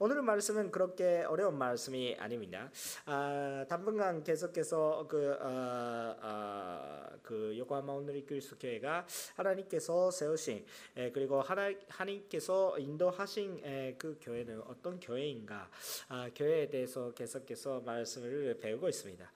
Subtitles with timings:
[0.00, 2.70] 오늘 말씀은 그렇게 어려운 말씀이 아닙니다.
[3.04, 10.64] 아, 당분간 계속해서 그, 어, 어, 그 요코하마 오늘리 교회가 하나님께서 세우신
[10.98, 15.68] 에, 그리고 하나, 하나님께서 인도하신 에, 그 교회는 어떤 교회인가
[16.08, 19.28] 아, 교회에 대해서 계속해서 말씀을 배우고 있습니다.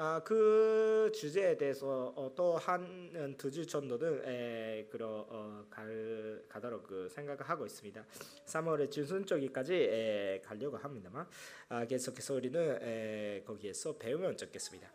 [0.00, 7.42] 아, 그 주제에 대해서 어, 또한 두주 정도는 에, 그러 어, 갈, 가도록 그 생각을
[7.42, 8.04] 하고 있습니다.
[8.46, 11.26] 3월의 중순 쪽까지 에, 가려고 합니다만
[11.68, 14.88] 아, 계속해서 우리는 에, 거기에서 배우면 좋겠습니다.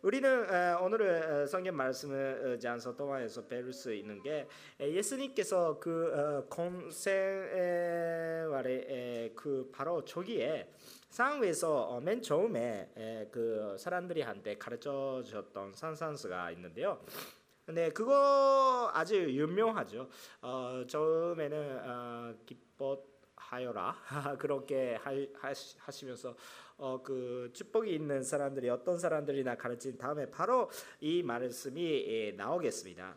[0.00, 4.48] 우리는 에, 오늘 성경 말씀을 장소 동안에서 배울 수 있는 게
[4.80, 7.34] 에, 예수님께서 그 어, 공생활의
[9.34, 10.70] 그 바로 초기에
[11.12, 17.04] 상위에서 어, 맨 처음에 그 사람들이 한테 가르쳐 줬던 산산스가 있는데요.
[17.66, 20.08] 근데 그거 아주 유명하죠.
[20.40, 23.94] 어, 처음에는 어, 기뻐하여라
[24.40, 24.98] 그렇게
[25.78, 26.34] 하시면서
[26.78, 33.16] 어, 그 축복이 있는 사람들이 어떤 사람들이나 가르친 다음에 바로 이 말씀이 나오겠습니다.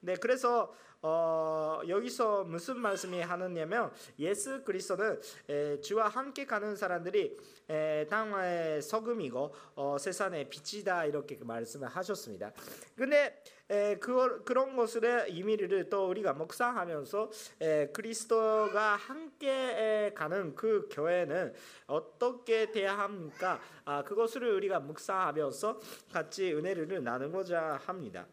[0.00, 0.74] 네, 그래서
[1.08, 7.36] 어, 여기서 무슨 말씀이 하느냐면 예수 그리스도는 에, 주와 함께 가는 사람들이
[7.68, 12.50] 에, 땅의 소금이고 어, 세상의 빛이다 이렇게 그 말씀을 하셨습니다.
[12.96, 13.40] 근데
[13.70, 21.54] 에, 그, 그런 것을 의미를 또 우리가 묵상하면서 에, 그리스도가 함께 가는 그 교회는
[21.86, 23.60] 어떻게 돼야 합니까?
[23.84, 25.80] 아, 그것을 우리가 묵상하면서
[26.12, 28.26] 같이 은혜를 나누고자 합니다.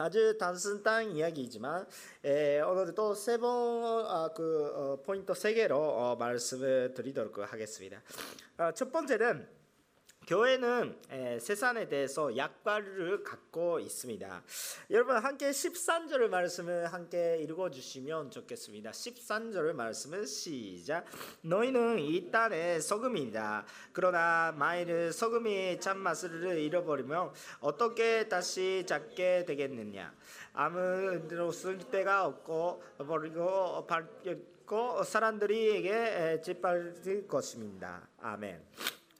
[0.00, 1.84] 아주 단순한 이야기이지만
[2.24, 8.00] 에, 오늘 또세번그 아, 어, 포인트 세 개로 어, 말씀을 드리도록 하겠습니다.
[8.58, 9.57] 어, 첫 번째는
[10.28, 10.94] 교회는
[11.40, 14.42] 세상에 대해서 약과를 갖고 있습니다.
[14.90, 18.90] 여러분 함께 13절을 말씀을 함께 읽어 주시면 좋겠습니다.
[18.90, 21.06] 13절을 말씀을 시작.
[21.40, 23.64] 너희는 이 땅의 소금이다.
[23.94, 30.14] 그러나 만일 소금이 참맛을 잃어버리면 어떻게 다시 잡게 되겠느냐?
[30.52, 38.06] 아무도 쓸 데가 없고 버리고 밝고 사람들이에게 짓밟을 것입니다.
[38.20, 38.62] 아멘.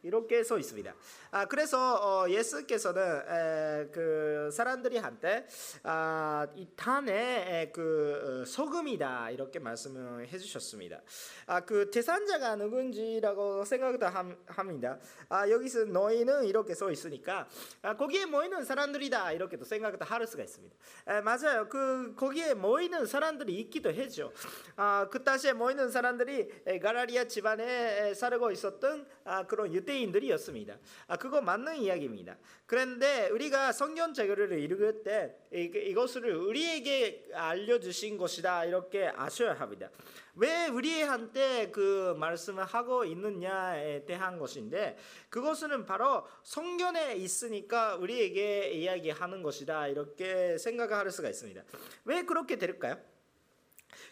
[0.08, 0.94] 이렇게 써 있습니다.
[1.30, 5.46] 아, 그래서 어, 예수께서는 에, 그 사람들이 한테
[5.82, 11.02] 아, 이 탄에 그 어, 소금이다 이렇게 말씀을 해주셨습니다.
[11.46, 14.06] 아, 그 대산자가 누군지라고 생각도
[14.46, 14.98] 합니다.
[15.28, 17.46] 아, 여기서 너희는 이렇게 써 있으니까
[17.82, 20.74] 아, 거기에 모이는 사람들이다 이렇게도 생각도 할 수가 있습니다.
[21.08, 21.68] 에, 맞아요.
[21.68, 24.32] 그 거기에 모이는 사람들이 있기도 했죠.
[24.76, 30.78] 아, 그 당시에 모이는 사람들이 가라리아 집안에 살고 있었던 아, 그런 유대 인들이었습니다.
[31.06, 32.36] 아, 그거 맞는 이야기입니다.
[32.66, 39.90] 그런데 우리가 성경 제거를 읽을 때 이것을 우리에게 알려주신 것이다 이렇게 아셔야 합니다.
[40.34, 44.96] 왜 우리한테 그 말씀을 하고 있느냐에 대한 것인데
[45.30, 51.62] 그것은 바로 성경에 있으니까 우리에게 이야기하는 것이다 이렇게 생각할 수가 있습니다.
[52.04, 52.96] 왜 그렇게 될까요?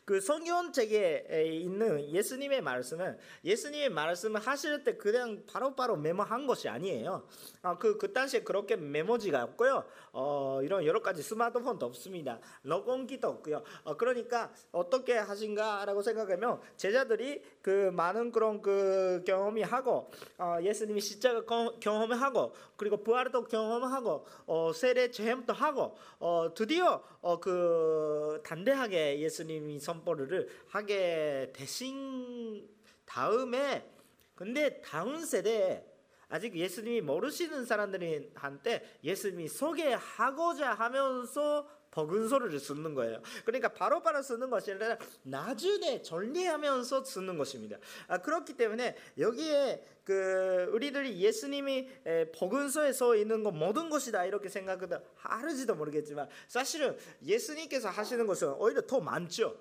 [0.07, 7.27] 그 성경책에 있는 예수님의 말씀은 예수님의 말씀을 하실 때 그냥 바로 바로 메모한 것이 아니에요.
[7.61, 9.85] 아, 그, 그 당시에 그렇게 메모지가 없고요.
[10.13, 12.39] 어, 이런 여러 가지 스마트폰도 없습니다.
[12.63, 13.65] 녹음기도 없고요.
[13.83, 20.09] 어, 그러니까 어떻게 하신가라고 생각하면 제자들이 그 많은 그런 그 경험이 하고
[20.39, 21.43] 어, 예수님이 십자가
[21.81, 29.81] 경험을 하고 그리고 부활도 경험하고 어, 세례 체험도 하고 어, 드디어 어, 그 단대하게 예수님이
[29.97, 32.69] 선포를 하게 되신
[33.05, 33.89] 다음에
[34.35, 35.85] 근데 다음 세대에
[36.29, 43.23] 아직 예수님이 모르시는 사람들한테 예수님이 소개하고자 하면서 버근소리를 쓰는 거예요.
[43.47, 47.79] 그러니까 바로바로 바로 쓰는 것이 아니라 나중에 정리하면서 쓰는 것입니다.
[48.07, 51.89] 아, 그렇기 때문에 여기에 그 우리들이 예수님이
[52.35, 58.83] 버근소에 써 있는 것 모든 것이다 이렇게 생각을 하는지도 모르겠지만 사실은 예수님께서 하시는 것은 오히려
[58.83, 59.57] 더 많죠.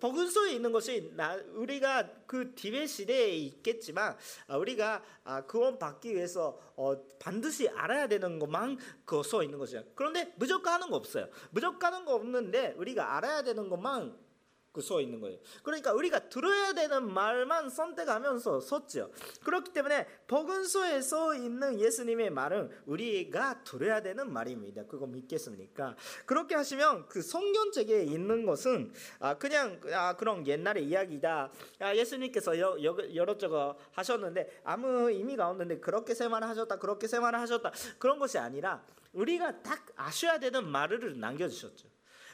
[0.00, 1.12] 버근소에 있는 것이
[1.54, 8.38] 우리가 그 디베 시대에 있겠지만 아, 우리가 아, 구원 받기 위해서 어, 반드시 알아야 되는
[8.38, 9.82] 것만 그써 있는 것이야.
[9.94, 11.28] 그런데 무조건 하는 거 없어요.
[11.50, 14.16] 무조건 하는 거 없는데 우리가 알아야 되는 것만
[14.72, 15.38] 그 써 있는 거예요.
[15.62, 19.10] 그러니까 우리가 들어야 되는 말만 선택하면서 썼죠.
[19.44, 24.86] 그렇기 때문에 복음서에 써 있는 예수님의 말은 우리가 들어야 되는 말입니다.
[24.86, 25.94] 그거 믿겠습니까?
[26.24, 31.52] 그렇게 하시면 그 성경책에 있는 것은 아 그냥 아 그런 옛날의 이야기다.
[31.80, 36.78] 아 예수님께서 여, 여, 여러저러 하셨는데 아무 의미가 없는데 그렇게 생활하셨다.
[36.78, 37.72] 그렇게 생활하셨다.
[37.98, 38.82] 그런 것이 아니라
[39.12, 41.88] 우리가 딱 아셔야 되는 말을 남겨주셨죠.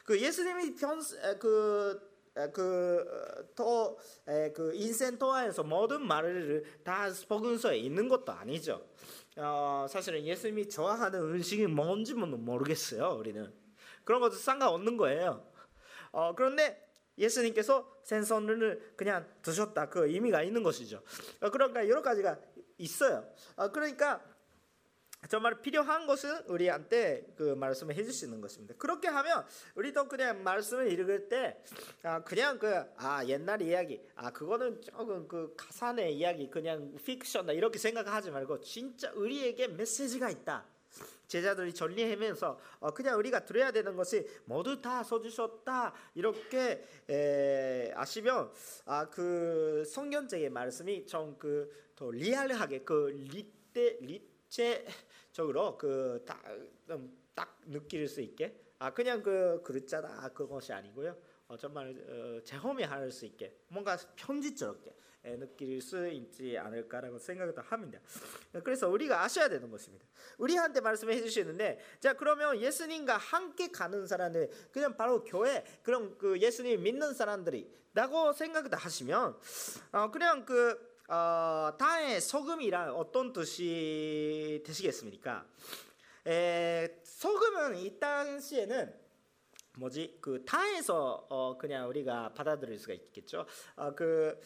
[0.05, 1.00] 그 예수님이 변,
[1.38, 2.08] 그
[2.52, 8.87] 그또그 인생 동안에서 모든 말을 다 복음서에 있는 것도 아니죠.
[9.37, 13.17] 어, 사실은 예수님이 좋아하는 음식이 뭔지 모르겠어요.
[13.19, 13.52] 우리는
[14.05, 15.44] 그런 것도 상관없는 거예요.
[16.12, 16.88] 어, 그런데
[17.19, 21.02] 예수님께서 생선을 그냥 드셨다 그 의미가 있는 것이죠.
[21.40, 22.38] 어, 그러니까 여러 가지가
[22.79, 23.29] 있어요.
[23.56, 24.23] 어, 그러니까
[25.29, 28.75] 정말 필요한 것은 우리한테 그 말씀을 해주시는 것입니다.
[28.79, 29.44] 그렇게 하면
[29.75, 31.61] 우리도 그냥 말씀을 읽을 때
[32.03, 37.79] 아, 그냥 그 아 옛날 이야기 아 그거는 조금 그 가산의 이야기 그냥 픽션다 이렇게
[37.79, 40.65] 생각하지 말고 진짜 우리에게 메시지가 있다.
[41.26, 48.50] 제자들이 전리하면서 어, 그냥 우리가 들어야 되는 것이 모두 다 써주셨다 이렇게 에, 아시면
[48.87, 54.87] 아 그 성경적인 말씀이 좀 그 더 리얼하게 그 리때 리체
[55.38, 56.43] 적으로 그딱
[57.32, 61.17] 딱 느낄 수 있게 아 그냥 그 글자다 그것이 아니고요.
[61.46, 62.82] 어, 정말 어, 재험이
[63.12, 64.93] 수 있게 뭔가 편지스럽게
[65.38, 68.00] 느낄 수 있지 않을까라고 생각도 합니다.
[68.64, 70.05] 그래서 우리가 아셔야 되는 것입니다.
[70.38, 76.82] 우리한테 말씀해 주시는데 자 그러면 예수님과 함께 가는 사람들 그냥 바로 교회 그럼 그 예수님
[76.82, 79.38] 믿는 사람들이라고 생각을 하시면
[79.93, 85.47] 어 그냥 그 어, 땅의 소금이란 어떤 뜻이 되시겠습니까?
[86.27, 89.09] 에, 소금은 이 당시에는
[89.79, 93.47] 뭐지 그 타에서 어 그냥 우리가 받아들일 수가 있겠죠.
[93.77, 94.37] 아그아그막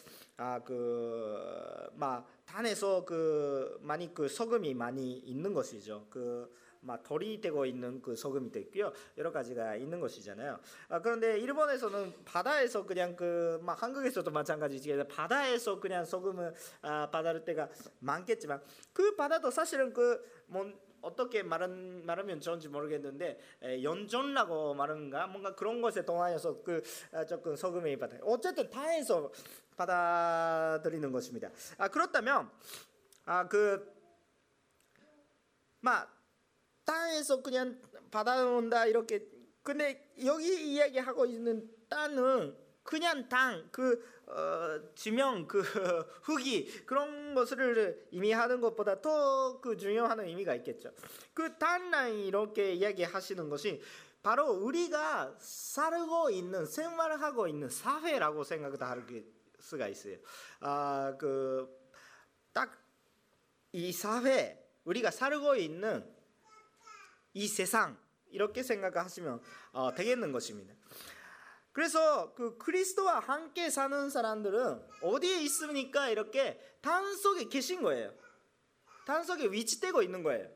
[2.45, 6.07] 단에서 그 많이 그 소금이 많이 있는 것이죠.
[6.09, 8.91] 그 막 돌이 되고 있는 그 소금이 있고요.
[9.17, 10.59] 여러 가지가 있는 것이잖아요.
[10.89, 17.69] 아 그런데 일본에서는 바다에서 그냥 그 막 한국에서도 마찬가지지만 바다에서 그냥 소금을 아 받아들 때가
[17.99, 20.71] 많겠지만 그 바다도 사실은 그뭐
[21.01, 26.81] 어떻게 말은, 말하면 좋은지 모르겠는데 에, 연전라고 말은가 뭔가 그런 것에 동하여서 그
[27.11, 29.31] 아, 조금 소금이 받아 어쨌든 타에서
[29.75, 31.49] 받아들이는 것입니다.
[31.77, 32.49] 아 그렇다면
[33.25, 33.91] 아그
[35.81, 36.22] 막
[36.85, 37.79] 땅에서 그냥
[38.11, 39.25] 받아온다 이렇게
[39.63, 45.61] 근데 여기 이야기하고 있는 땅은 그냥 땅 그 어, 지명 그
[46.23, 50.91] 흙이 그런 것을 의미하는 것보다 더 그 중요한 의미가 있겠죠.
[51.33, 53.81] 그 단란 이렇게 이야기하시는 것이
[54.21, 59.05] 바로 우리가 살고 있는 생활하고 있는 사회라고 생각할
[59.59, 60.17] 수가 있어요.
[60.61, 61.67] 아 그
[62.53, 62.69] 딱
[63.75, 66.12] 이 사회 우리가 살고 있는
[67.33, 67.97] 이 세상
[68.29, 69.41] 이렇게 생각하시면
[69.73, 70.73] 어, 되겠는 것입니다.
[71.71, 76.09] 그래서 그 그리스도와 함께 사는 사람들은 어디에 있습니까?
[76.09, 78.13] 이렇게 단 속에 계신 거예요.
[79.05, 80.47] 단 속에 위치되고 있는 거예요.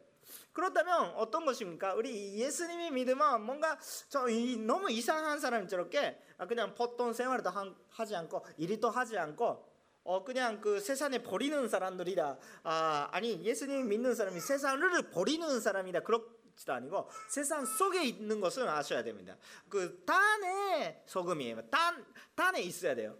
[0.53, 1.93] 그렇다면 어떤 것입니까?
[1.95, 3.77] 우리 예수님이 믿으면 뭔가
[4.09, 4.25] 저
[4.65, 7.51] 너무 이상한 사람 저렇게 그냥 보통 생활도
[7.89, 9.67] 하지 않고 일도 하지 않고
[10.03, 12.37] 어 그냥 그 세상에 버리는 사람들이다.
[12.63, 15.99] 아 아니 예수님 믿는 사람이 세상을 버리는 사람이다.
[16.01, 19.37] 그렇 지도 아니고 세상 속에 있는 것을 아셔야 됩니다.
[19.69, 21.69] 그 단에 소금이에요.
[21.69, 22.03] 단
[22.35, 23.15] 단에 있어야 돼요.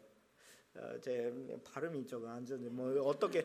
[0.76, 3.44] 어, 제 발음이 조금 안 좋은데 뭐 어떻게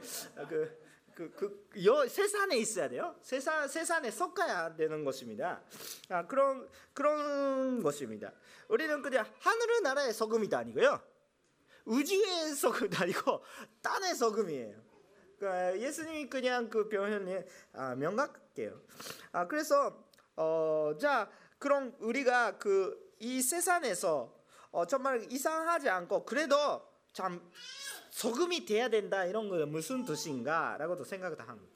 [0.49, 0.83] 그
[1.15, 3.15] 그, 그, 여, 세상에 있어야 돼요.
[3.21, 5.63] 세상, 세상에 섞어야 되는 것입니다.
[6.09, 8.33] 아, 그런, 그런 것입니다.
[8.69, 11.03] 우리는 그냥 하늘의 나라의 소금이도 아니고요.
[11.85, 13.45] 우주의 소금도 아니고,
[13.83, 14.83] 땅의 소금이에요.
[15.39, 17.43] 그 예수님이 그냥 그 표현이
[17.75, 18.81] 아, 명확 해요.
[19.33, 20.05] 아 그래서
[20.37, 24.35] 어 자 그럼 우리가 그 이 세상에서
[24.73, 26.59] 어, 정말 이상하지 않고 그래도
[27.13, 27.41] 참
[28.11, 31.73] 소금이 돼야 된다 이런 거 무슨 뜻인가라고도 생각을 합니다.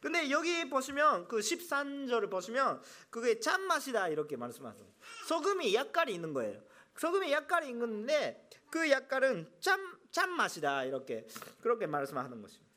[0.00, 4.86] 근데 여기 보시면 그 13절을 보시면 그게 짠맛이다 이렇게 말씀하세요.
[5.28, 6.62] 소금이 약간이 있는 거예요.
[6.96, 11.26] 소금이 약간이 있는데 그 약간은 짠 짠맛이다 이렇게
[11.60, 12.72] 그렇게 말씀하는 것입니다.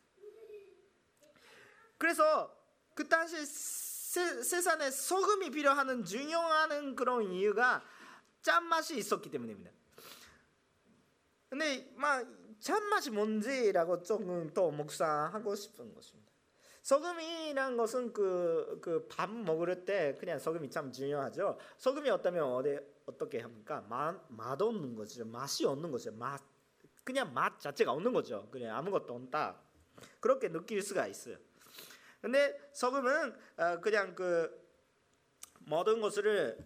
[1.98, 2.54] 그래서
[2.95, 7.83] 그 당시 세, 세상에 소금이 필요하는 중요한 그런 이유가
[8.41, 9.71] 짠맛이 있었기 때문입니다.
[11.50, 12.25] 근데 막
[12.59, 16.31] 짠맛이 뭔지라고 조금 또 묵상하고 싶은 것입니다.
[16.83, 21.57] 소금이란 것은 그 그 밥 먹을 때 그냥 소금이 참 중요하죠.
[21.77, 23.85] 소금이 없다면 어디 어떻게 합니까?
[23.89, 25.25] 맛 맛없는 거죠.
[25.25, 26.12] 맛이 없는 거죠.
[26.12, 26.41] 맛
[27.03, 28.47] 그냥 맛 자체가 없는 거죠.
[28.51, 29.59] 그냥 아무것도 없다.
[30.19, 31.38] 그렇게 느낄 수가 있어요.
[32.24, 34.50] 근데 소금은 어, 그냥 그
[35.60, 36.58] 모든 것을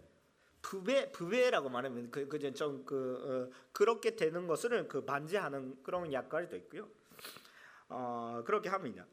[0.61, 6.87] 부배 부배라고 말하면 그 그냥 좀그 어, 그렇게 되는 것을 그 반지하는 그런 역할도 있고요.
[7.89, 9.07] 어 그렇게 합니다.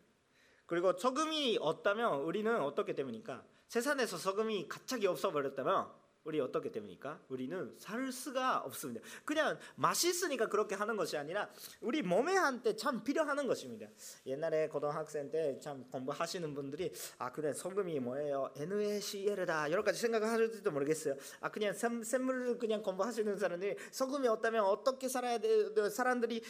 [0.66, 3.42] 그리고 소금이 없다면 우리는 어떻게 됩니까?
[3.68, 5.90] 세상에서 소금이 갑자기 없어 버렸다면
[6.24, 7.20] 우리 어떻게 됩니까?
[7.28, 9.04] 우리는 살 수가 없습니다.
[9.24, 11.50] 그냥 맛있으니까 그렇게 하는 것이 아니라
[11.80, 13.86] 우리 몸에 한테 참 필요하는 것입니다.
[14.26, 18.50] 옛날에 고등학생 때 참 공부하시는 분들이 아 그래 소금이 뭐예요?
[18.56, 21.14] NaCl다 여러 가지 생각을 하실지도 모르겠어요.
[21.40, 25.90] 아 그냥 샘물을 그냥 공부하시는 사람들이 소금이 없다면 어떻게 살아야 돼?
[25.90, 26.42] 사람들이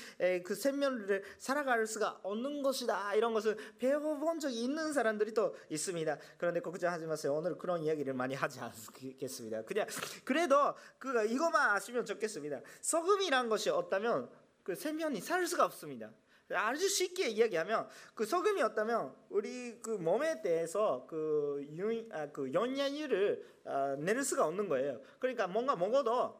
[0.44, 6.18] 그 샘물을 살아갈 수가 없는 것이다 이런 것을 배워본 적이 있는 사람들이 또 있습니다.
[6.38, 7.34] 그런데 걱정하지 마세요.
[7.34, 9.63] 오늘 그런 이야기를 많이 하지 않겠습니다.
[9.64, 9.86] 그냥
[10.24, 12.60] 그래도 그 이것만 아시면 좋겠습니다.
[12.80, 14.30] 소금이란 것이 없다면
[14.62, 16.10] 그 세면이 살 수가 없습니다.
[16.50, 23.46] 아주 쉽게 이야기하면 그 소금이 없다면 우리 그 몸에 대해서 그, 유, 아, 그 영양유를
[23.64, 25.00] 아, 낼 수가 없는 거예요.
[25.18, 26.38] 그러니까 뭔가 먹어도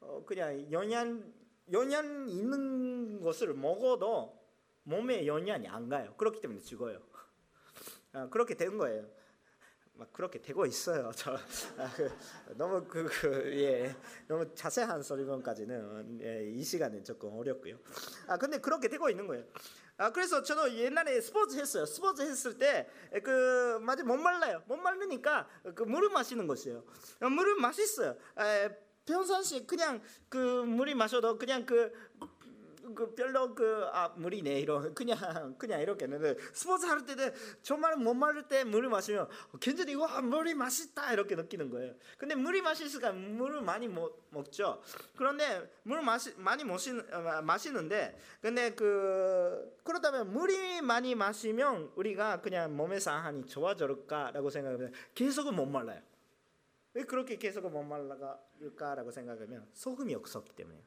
[0.00, 1.32] 어, 그냥 영양
[1.72, 4.40] 영양 있는 것을 먹어도
[4.84, 6.14] 몸에 영양이 안 가요.
[6.16, 7.02] 그렇기 때문에 죽어요.
[8.12, 9.06] 아, 그렇게 된 거예요.
[9.96, 11.10] 막 그렇게 되고 있어요.
[11.16, 11.34] 저
[11.78, 12.10] 아, 그,
[12.56, 13.94] 너무 그, 그, 예,
[14.28, 17.78] 너무 자세한 설명까지는 예, 이 시간은 조금 어렵고요.
[18.26, 19.44] 아 근데 그렇게 되고 있는 거예요.
[19.98, 21.86] 아 그래서 저는 옛날에 스포츠 했어요.
[21.86, 22.88] 스포츠 했을 때
[23.22, 24.62] 그 맞아 못 말라요.
[24.66, 26.84] 못 말르니까 그 물을 마시는 것이에요.
[27.20, 28.16] 물을 맛있어요.
[28.38, 28.68] 에,
[29.04, 31.92] 평상시 그냥 그 물이 마셔도 그냥 그
[32.94, 38.14] 그 별로 그 아 물이네 이런 그냥 그냥 이렇게 했는데 스포츠 할 때는 정말 못
[38.14, 39.28] 마를 때 물을 마시면
[39.60, 41.94] 굉장히 와 물이 맛있다 이렇게 느끼는 거예요.
[42.18, 44.82] 근데 물이 맛있으니까 물을 많이 못 먹죠.
[45.16, 52.76] 그런데 물 마시 많이 마시 어, 마시는데 근데 그 그렇다면 물이 많이 마시면 우리가 그냥
[52.76, 56.00] 몸의 상한이 좋아질까라고 생각하면 계속은 못 말라요.
[56.94, 60.82] 왜 그렇게 계속은 못 말라갈까라고 생각하면 소금이 없었기 때문에.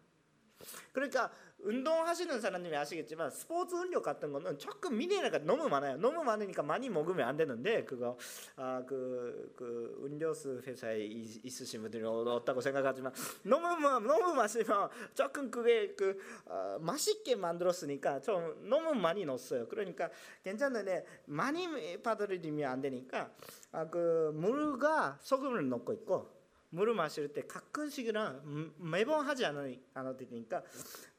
[0.91, 5.97] 그러니까 운동하시는 사람님이 아시겠지만 스포츠 음료 같은 거는 조금 미네랄가 너무 많아요.
[5.97, 8.17] 너무 많으니까 많이 먹으면 안 되는데 그거
[8.55, 13.11] 아그그 그 음료수 회사에 있으신 분들이 없다고 생각하지만
[13.43, 13.67] 너무
[13.99, 19.67] 너무 마시면 조금 그게 그 어, 맛있게 만들었으니까 좀 너무 많이 넣었어요.
[19.67, 20.09] 그러니까
[20.43, 23.31] 괜찮은데 많이 받아들이면 안 되니까
[23.71, 26.38] 아그 물과 소금을 넣고 있고
[26.69, 28.43] 물을 마실 때 가끔씩이나
[28.77, 30.63] 매번 하지 않아도 되니까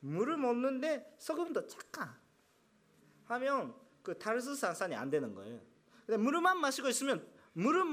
[0.01, 2.15] 물을 먹는데 소금도 잠깐
[3.25, 5.61] 하면 그 탈수 산산이 안 되는 거예요.
[6.07, 7.85] 근데 물만 마시고 있으면 물을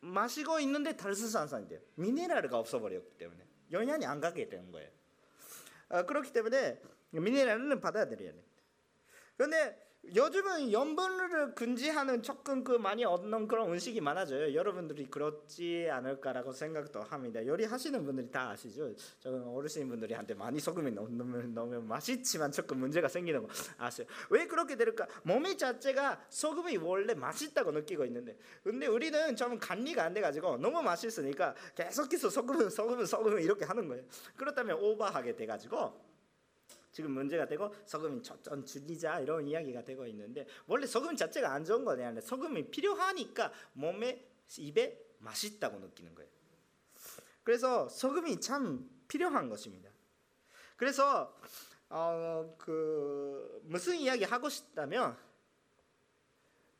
[0.00, 1.80] 마시고 있는데 탈수 산산이 돼요.
[1.96, 4.90] 미네랄가 없어버렸기 때문에 영양이 안 가게 되는 거예요.
[5.88, 6.80] 어, 그렇기 때문에
[7.10, 8.42] 미네랄은 받아들여야 돼요.
[9.36, 14.52] 그런데 요즘은 염분을 금지하는 조금 그 많이 얻는 그런 음식이 많아져요.
[14.52, 17.44] 여러분들이 그렇지 않을까라고 생각도 합니다.
[17.46, 18.92] 요리하시는 분들이 다 아시죠?
[19.20, 24.06] 저는 어르신 분들이 한테 많이 소금이 넣으면, 넣으면 맛있지만 조금 문제가 생기는 거 아세요?
[24.28, 25.06] 왜 그렇게 될까?
[25.22, 31.54] 몸이 자체가 소금이 원래 맛있다고 느끼고 있는데, 근데 우리는 좀 관리가 안 돼가지고 너무 맛있으니까
[31.74, 34.04] 계속해서 소금은 소금은 소금은 이렇게 하는 거예요.
[34.36, 36.11] 그렇다면 오버하게 돼가지고.
[36.92, 41.84] 지금 문제가 되고 소금이 좀 줄이자 이런 이야기가 되고 있는데 원래 소금 자체가 안 좋은
[41.84, 46.30] 거 아니라 소금이 필요하니까 몸에 입에 맛있다고 느끼는 거예요.
[47.42, 49.90] 그래서 소금이 참 필요한 것입니다.
[50.76, 51.34] 그래서
[51.88, 55.16] 어, 그 무슨 이야기 하고 싶다면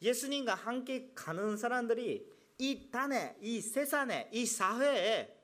[0.01, 5.42] 예수님과 함께 가는 사람들이 이 땅에, 이 세상에, 이 사회에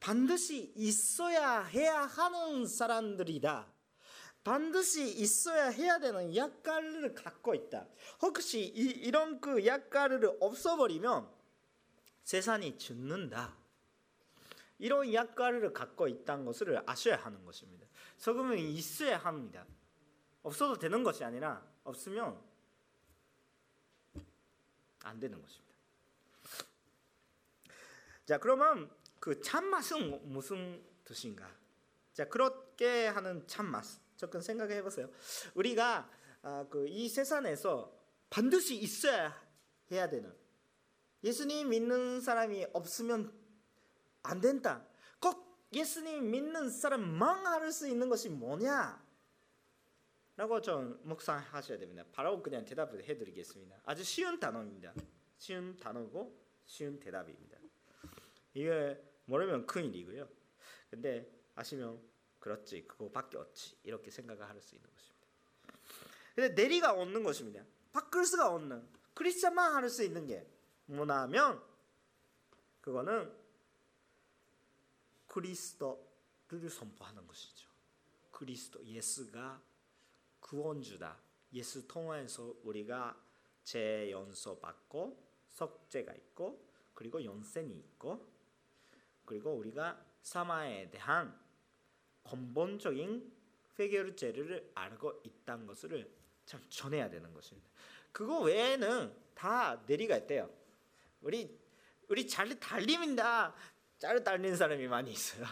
[0.00, 3.72] 반드시 있어야 해야 하는 사람들이다.
[4.44, 7.88] 반드시 있어야 해야 되는 약간을 갖고 있다.
[8.22, 11.28] 혹시 이, 이런 그 약간을 없어버리면
[12.22, 13.56] 세상이 죽는다.
[14.78, 17.86] 이런 약간을 갖고 있다는 것을 아셔야 하는 것입니다.
[18.18, 19.66] 소금은 있어야 합니다.
[20.42, 22.40] 없어도 되는 것이 아니라 없으면
[25.02, 25.74] 안 되는 것입니다.
[28.26, 28.90] 자, 그러면
[29.26, 31.52] 그 참맛은 무슨 뜻인가?
[32.12, 33.84] 자 그렇게 하는 참맛
[34.16, 35.10] 조금 생각해 보세요.
[35.56, 36.08] 우리가
[36.42, 37.92] 아, 그이 세상에서
[38.30, 39.34] 반드시 있어야
[39.90, 40.32] 해야 되는
[41.24, 43.36] 예수님 믿는 사람이 없으면
[44.22, 44.86] 안 된다.
[45.18, 49.04] 꼭 예수님 믿는 사람만 할 수 있는 것이 뭐냐?
[50.36, 52.04] 라고 좀 묵상하셔야 됩니다.
[52.12, 53.80] 바로 그냥 대답을 해드리겠습니다.
[53.86, 54.94] 아주 쉬운 단어입니다.
[55.36, 56.32] 쉬운 단어고
[56.64, 57.58] 쉬운 대답입니다.
[58.54, 60.28] 이게 모르면 큰일이고요.
[60.90, 62.00] 근데 아시면
[62.40, 65.26] 그렇지 그거밖에 없지 이렇게 생각을 할 수 있는 것입니다.
[66.34, 67.64] 근데 내리가 없는 것입니다.
[67.92, 70.46] 바꿀 수가 없는 크리스천만 할 수 있는 게
[70.86, 71.62] 뭐냐면
[72.80, 73.32] 그거는
[75.26, 77.68] 그리스도를 선포하는 것이죠.
[78.30, 79.60] 그리스도 예수가
[80.40, 81.18] 구원주다.
[81.54, 83.20] 예수 통해서 우리가
[83.64, 86.64] 재 연소 받고 석재가 있고
[86.94, 88.35] 그리고 연생이 있고
[89.26, 91.38] 그리고 우리가 사마에 대한
[92.24, 93.32] 근본적인
[93.78, 96.10] 회결제를 알고 있다는 것을
[96.46, 97.68] 참 전해야 되는 것입니다.
[98.12, 100.50] 그거 외에는 다 내리가 있대요.
[101.20, 101.58] 우리
[102.08, 103.54] 우리 잘 달립니다.
[103.98, 105.44] 잘 달리는 사람이 많이 있어요.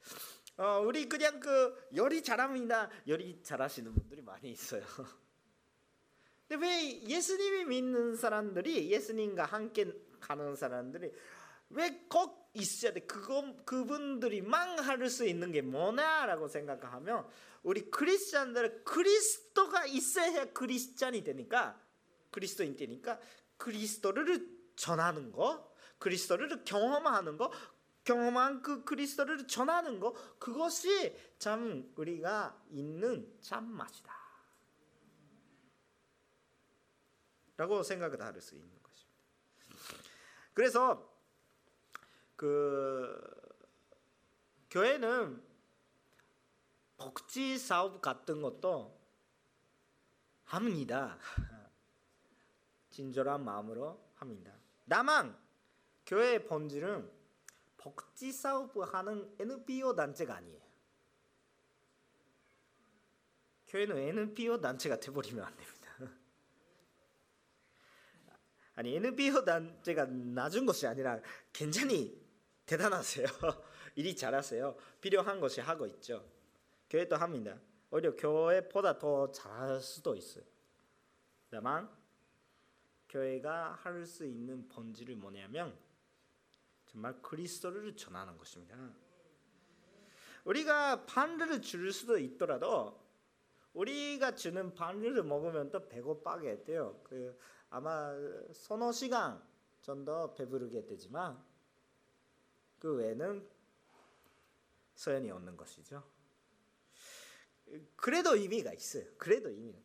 [0.56, 2.90] 어, 우리 그냥 그 요리 잘합니다.
[3.06, 4.82] 요리 잘하시는 분들이 많이 있어요.
[6.48, 11.12] 근데 왜 예수님이 믿는 사람들이 예수님과 함께 가는 사람들이
[11.70, 13.00] 왜 꼭 있어야 돼?
[13.00, 17.28] 그거 그분들이만 할수 있는 게 뭐냐라고 생각하면
[17.62, 21.80] 우리 크리스천들 그리스도가 있어야 크리스천이 되니까
[22.30, 23.20] 그리스도인 되니까
[23.56, 27.52] 그리스도를 전하는 거, 그리스도를 경험하는 거,
[28.04, 34.18] 경험한 그 그리스도를 전하는 거 그것이 참 우리가 있는 참 맛이다.
[37.56, 39.20] 라고 생각을 할 수 있는 것입니다.
[40.54, 41.09] 그래서
[42.40, 43.20] 그
[44.70, 45.44] 교회는
[46.96, 48.98] 복지 사업 같은 것도
[50.44, 51.18] 합니다.
[52.88, 54.54] 진절한 마음으로 합니다.
[54.88, 55.36] 다만
[56.06, 57.10] 교회의 본질은
[57.76, 60.62] 복지 사업을 하는 NPO 단체가 아니에요.
[63.66, 65.94] 교회는 NPO 단체가 돼버리면 안 됩니다.
[68.76, 71.20] 아니 NPO 단체가 낮은 것이 아니라
[71.52, 72.19] 굉장히
[72.70, 73.26] 대단하세요.
[73.96, 74.76] 일이 잘하세요.
[75.00, 76.24] 필요한 것이 하고 있죠.
[76.88, 77.58] 교회도 합니다.
[77.90, 80.44] 오히려 교회보다 더 잘할 수도 있어요.
[81.50, 81.90] 다만
[83.08, 85.76] 교회가 할 수 있는 본질을 뭐냐면
[86.86, 88.76] 정말 그리스도를 전하는 것입니다.
[90.44, 93.00] 우리가 반를 줄 수도 있더라도
[93.72, 97.00] 우리가 주는 반을 먹으면 또 배고파게 돼요.
[97.02, 97.36] 그
[97.68, 98.12] 아마
[98.52, 99.42] 서너 시간
[99.82, 101.49] 정도 배부르게 되지만
[102.80, 103.46] 그 외에는
[104.94, 106.02] 소연이 없는 것이죠.
[107.94, 109.04] 그래도 의미가 있어요.
[109.16, 109.80] 그래도 의미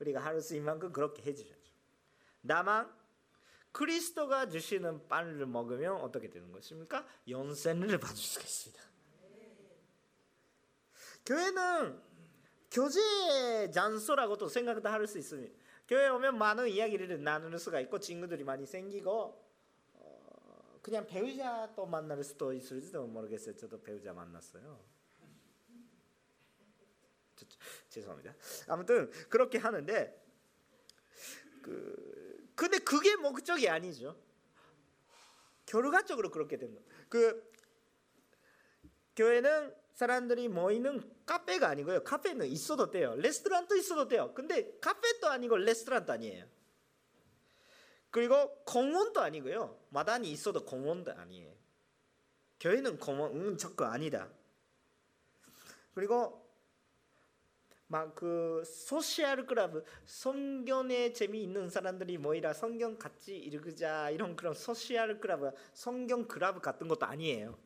[0.00, 1.72] 우리가 할 수 있는 만큼 그렇게 해주셔야죠.
[2.48, 2.92] 다만
[3.70, 7.06] 그리스도가 주시는 빵을 먹으면 어떻게 되는 것입니까?
[7.28, 8.82] 연생을 받을 수가 있습니다.
[11.24, 12.02] 교회는
[12.70, 15.54] 교제 장소라고도 생각도 할 수 있습니다.
[15.86, 19.41] 교회 오면 많은 이야기를 나눌 수가 있고 친구들이 많이 생기고 어,
[20.82, 23.56] 그냥 배우자 또 만날 수도 있을지도 모르겠어요.
[23.56, 24.84] 저도 배우자 만났어요.
[27.36, 28.34] 저, 저, 죄송합니다.
[28.66, 30.20] 아무튼 그렇게 하는데
[31.62, 34.20] 그 근데 그게 목적이 아니죠.
[35.66, 36.80] 결과적으로 그렇게 된 거.
[37.08, 37.50] 그
[39.14, 42.02] 교회는 사람들이 모이는 카페가 아니고요.
[42.02, 43.14] 카페는 있어도 돼요.
[43.16, 44.32] 레스토랑도 있어도 돼요.
[44.34, 46.46] 근데 카페도 아니고 레스토랑도 아니에요.
[48.12, 49.76] 그리고 공원도 아니고요.
[49.88, 51.52] 마당이 있어도 공원도 아니에요.
[52.60, 54.28] 교회는 공원, 음, 저거 아니다.
[55.94, 56.40] 그리고
[57.88, 65.54] 막 그 소시알 클럽 성경에 재미있는 사람들이 모이라 성경 같이 읽자 이런 그런 소시알 클럽
[65.74, 67.58] 성경 클럽 같은 것도 아니에요.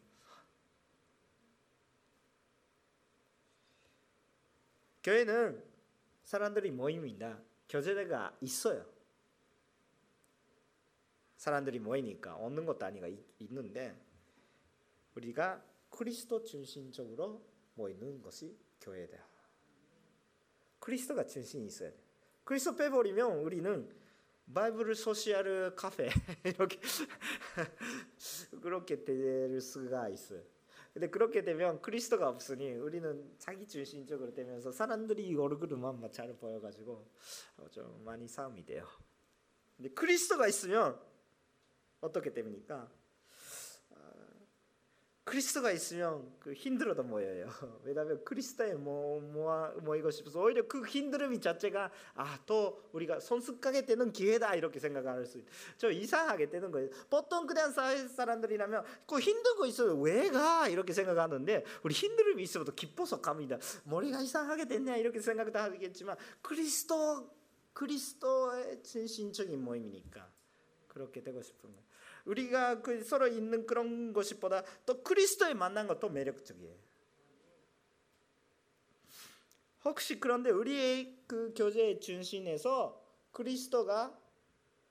[5.04, 5.62] 교회는
[6.24, 7.38] 사람들이 모입니다.
[7.68, 8.95] 교제대가 있어요.
[11.46, 13.06] 사람들이 모이니까 얻는 것도 아니가
[13.38, 13.96] 있는데
[15.14, 17.40] 우리가 그리스도 중심적으로
[17.74, 19.16] 모이는 것이 교회다.
[20.80, 21.96] 그리스도가 중심이 있어야 돼.
[22.42, 23.88] 그리스도 빼버리면 우리는
[24.52, 26.08] 바이블 소시알 카페
[26.42, 26.80] 이렇게
[28.60, 30.42] 그렇게 될 수가 있어요.
[30.92, 37.08] 근데 그렇게 되면 그리스도가 없으니 우리는 자기 중심적으로 되면서 사람들이 얼굴만 잘 보여가지고
[37.58, 38.84] 어, 좀 많이 싸움이 돼요.
[39.76, 41.00] 근데 그리스도가 있으면
[42.06, 42.88] 어떻게 됩니까?
[45.26, 47.48] 그리스도가 있으면 그 힘들어도 모여요.
[47.82, 54.12] 왜냐하면 그리스도에 모, 모아, 모이고 싶어서 오히려 그 힘듦이 자체가 아 또 우리가 손숙하게 되는
[54.12, 55.44] 기회다 이렇게 생각할 수 있.
[55.76, 56.88] 저 이상하게 되는 거예요.
[57.10, 59.96] 보통 그냥 사람들이라면 그 힘든 거 있어요.
[59.96, 60.68] 왜 가?
[60.68, 63.58] 이렇게 생각하는데 우리 힘듦이 있어도 기뻐서 갑니다.
[63.84, 67.28] 머리가 이상하게 됐냐 이렇게 생각도 하겠지만 그리스도
[67.72, 70.30] 그리스도의 진심적인 모임이니까
[70.86, 71.85] 그렇게 되고 싶은 거예요.
[72.26, 76.76] 우리가 그 서로 있는 그런 것보다 또 그리스도에 만난 것도 매력적이에요.
[79.84, 84.18] 혹시 그런데 우리의 그 교제의 중심에서 그리스도가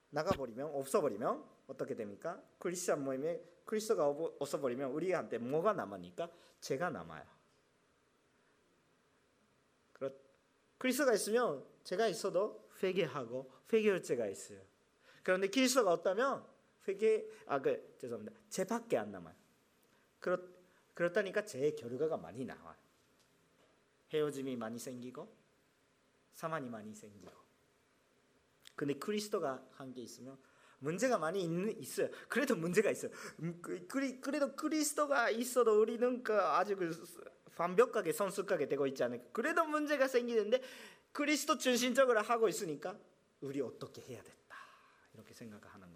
[0.09, 2.41] 나가버리면 없어버리면 어떻게 됩니까?
[2.59, 6.29] 크리스천 모임에 그리스도가 없어버리면 우리한테 뭐가 남으니까
[6.61, 7.35] 제가 남아요.
[10.77, 14.61] 그리스도가 있으면 제가 있어도 회개하고 회개할제가 있어요.
[15.23, 16.45] 그런데 그리스도가 없다면
[16.87, 18.39] 회개 아그 죄송합니다.
[18.49, 19.35] 죄밖에 안 남아요.
[20.19, 20.39] 그렇
[20.93, 22.75] 그렇다니까 제 결과가 많이 나와요.
[24.13, 25.35] 헤어짐이 많이 생기고
[26.31, 27.31] 사만이 많이 생기고.
[28.75, 30.37] 근데 그리스도가 함께 있으면
[30.79, 32.09] 문제가 많이 있는, 있어요.
[32.29, 33.11] 그래도 문제가 있어요.
[33.39, 36.91] 음, 그, 그래도 그리스도가 있어도 우리는 그 아주 그
[37.57, 39.25] 완벽하게 성숙하게 되고 있지 않을까.
[39.31, 40.61] 그래도 문제가 생기는데
[41.11, 42.97] 그리스도 중심적으로 하고 있으니까
[43.41, 44.57] 우리 어떻게 해야 됐다
[45.13, 45.94] 이렇게 생각하는.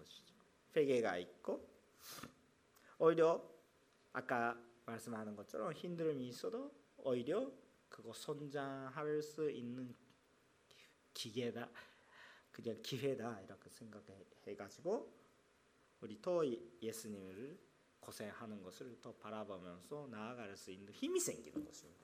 [0.74, 1.68] 회개가 있고
[2.98, 3.42] 오히려
[4.12, 7.50] 아까 말씀하는 것처럼 힘듦이 있어도 오히려
[7.88, 9.94] 그거 선장할 수 있는
[11.14, 11.68] 기계다
[12.50, 15.12] 그냥 기회다 이렇게 생각해 가지고
[16.00, 16.42] 우리 또
[16.82, 17.58] 예수님을
[18.00, 22.00] 고생하는 것을 더 바라보면서 나아갈 수 있는 힘이 생기는 것입니다.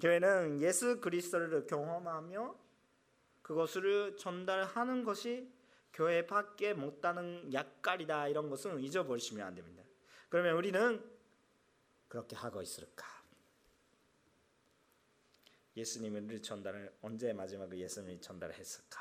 [0.00, 2.56] 교회는 예수 그리스도를 경험하며
[3.40, 5.50] 그것을 전달하는 것이
[5.92, 9.82] 교회 밖에 못하는 약갈이다 이런 것은 잊어버리시면 안 됩니다.
[10.28, 11.02] 그러면 우리는
[12.08, 13.06] 그렇게 하고 있을까?
[15.76, 19.00] 예수님을 전달을 언제 마지막에 예수님이 전달했을까?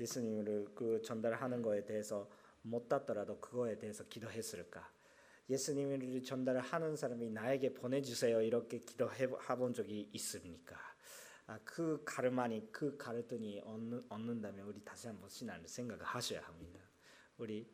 [0.00, 2.30] 예수님을 그 전달하는 거에 대해서
[2.62, 4.90] 못 닿더라도 그거에 대해서 기도했을까?
[5.48, 10.76] 예수님을 전달하는 사람이 나에게 보내주세요 이렇게 기도해 본 적이 있습니까?
[11.48, 16.80] 아, 그 가르마니 그 가르더니 얻는, 얻는 다면 우리 다시 한번 신앙을 생각하셔야 합니다.
[17.38, 17.68] 우리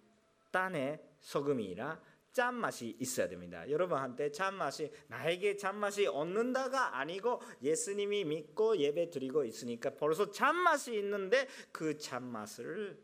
[0.50, 2.00] 딴에 소금이라
[2.32, 3.68] 짠맛이 있어야 됩니다.
[3.68, 11.96] 여러분한테 짠맛이 나에게 짠맛이 얻는다가 아니고 예수님이 믿고 예배 드리고 있으니까 벌써 짠맛이 있는데 그
[11.98, 13.02] 짠맛을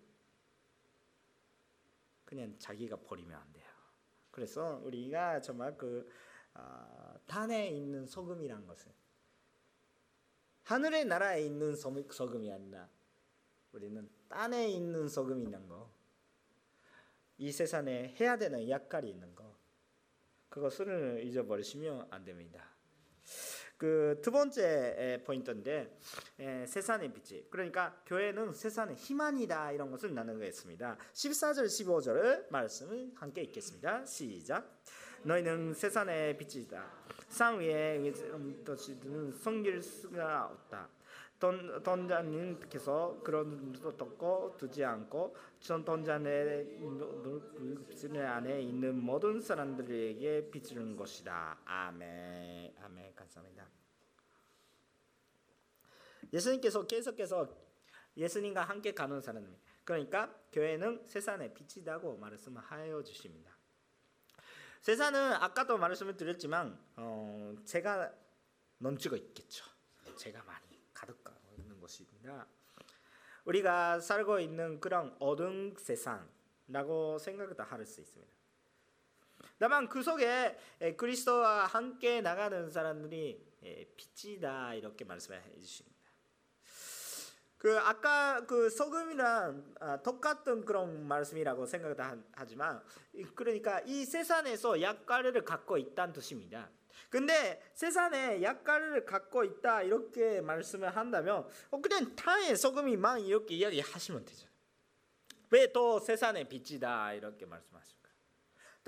[2.24, 3.66] 그냥 자기가 버리면 안 돼요.
[4.30, 6.10] 그래서 우리가 정말 그
[6.54, 8.97] 어, 단에 있는 소금이란 것은
[10.68, 12.86] 하늘의 나라에 있는 소금이 아니라
[13.72, 15.90] 우리는 땅에 있는 소금이란 거.
[17.38, 19.56] 이 세상에 해야 되는 역할이 있는 거.
[20.50, 22.68] 그것을 잊어버리시면 안 됩니다.
[23.78, 25.98] 그 두 번째 포인트인데
[26.66, 30.98] 세상의 빛이 그러니까 교회는 세상의 희망이다 이런 것을 나누겠습니다.
[31.14, 34.04] 14절 15절 말씀을 함께 읽겠습니다.
[34.04, 34.82] 시작.
[35.22, 36.92] 너희는 세상의 빛이다.
[37.28, 38.12] 상 위에
[38.64, 40.88] 도시는 섬길 수가 없다.
[41.38, 46.80] 돈, 돈자님께서 그런 듣고 두지 않고 전 돈자의
[47.88, 51.58] 빛 안에 있는 모든 사람들에게 비추는 것이다.
[51.64, 52.74] 아멘.
[52.82, 53.14] 아멘.
[53.14, 53.68] 감사합니다.
[56.32, 57.48] 예수님께서 계속해서
[58.16, 63.57] 예수님과 함께 가는 사람 그러니까 교회는 세상의 빛이다고 말씀하여 주십니다.
[64.80, 68.12] 세상은 아까도 말씀을 드렸지만 어, 제가
[68.78, 69.64] 넘치고 있겠죠.
[70.16, 72.46] 제가 많이 가득하고 있는 것입니다.
[73.44, 78.32] 우리가 살고 있는 그런 어두운 세상라고 생각도 할 수 있습니다.
[79.58, 80.58] 다만 그 속에
[80.96, 83.44] 그리스도와 함께 나가는 사람들이
[83.96, 85.97] 빛이다 이렇게 말씀해 주십니다.
[87.58, 92.80] 그 아까 그 소금이랑 아, 똑같은 그런 말씀이라고 생각하지만
[93.34, 96.70] 그러니까 이 세상에서 약과를 갖고 있다는 뜻입니다.
[97.10, 104.48] 근데 세상에 약과를 갖고 있다 이렇게 말씀을 한다면 어, 그냥 타의 소금이만 이렇게 이야기하시면 되죠.
[105.50, 107.97] 왜 또 세상의 빛이다 이렇게 말씀하시죠?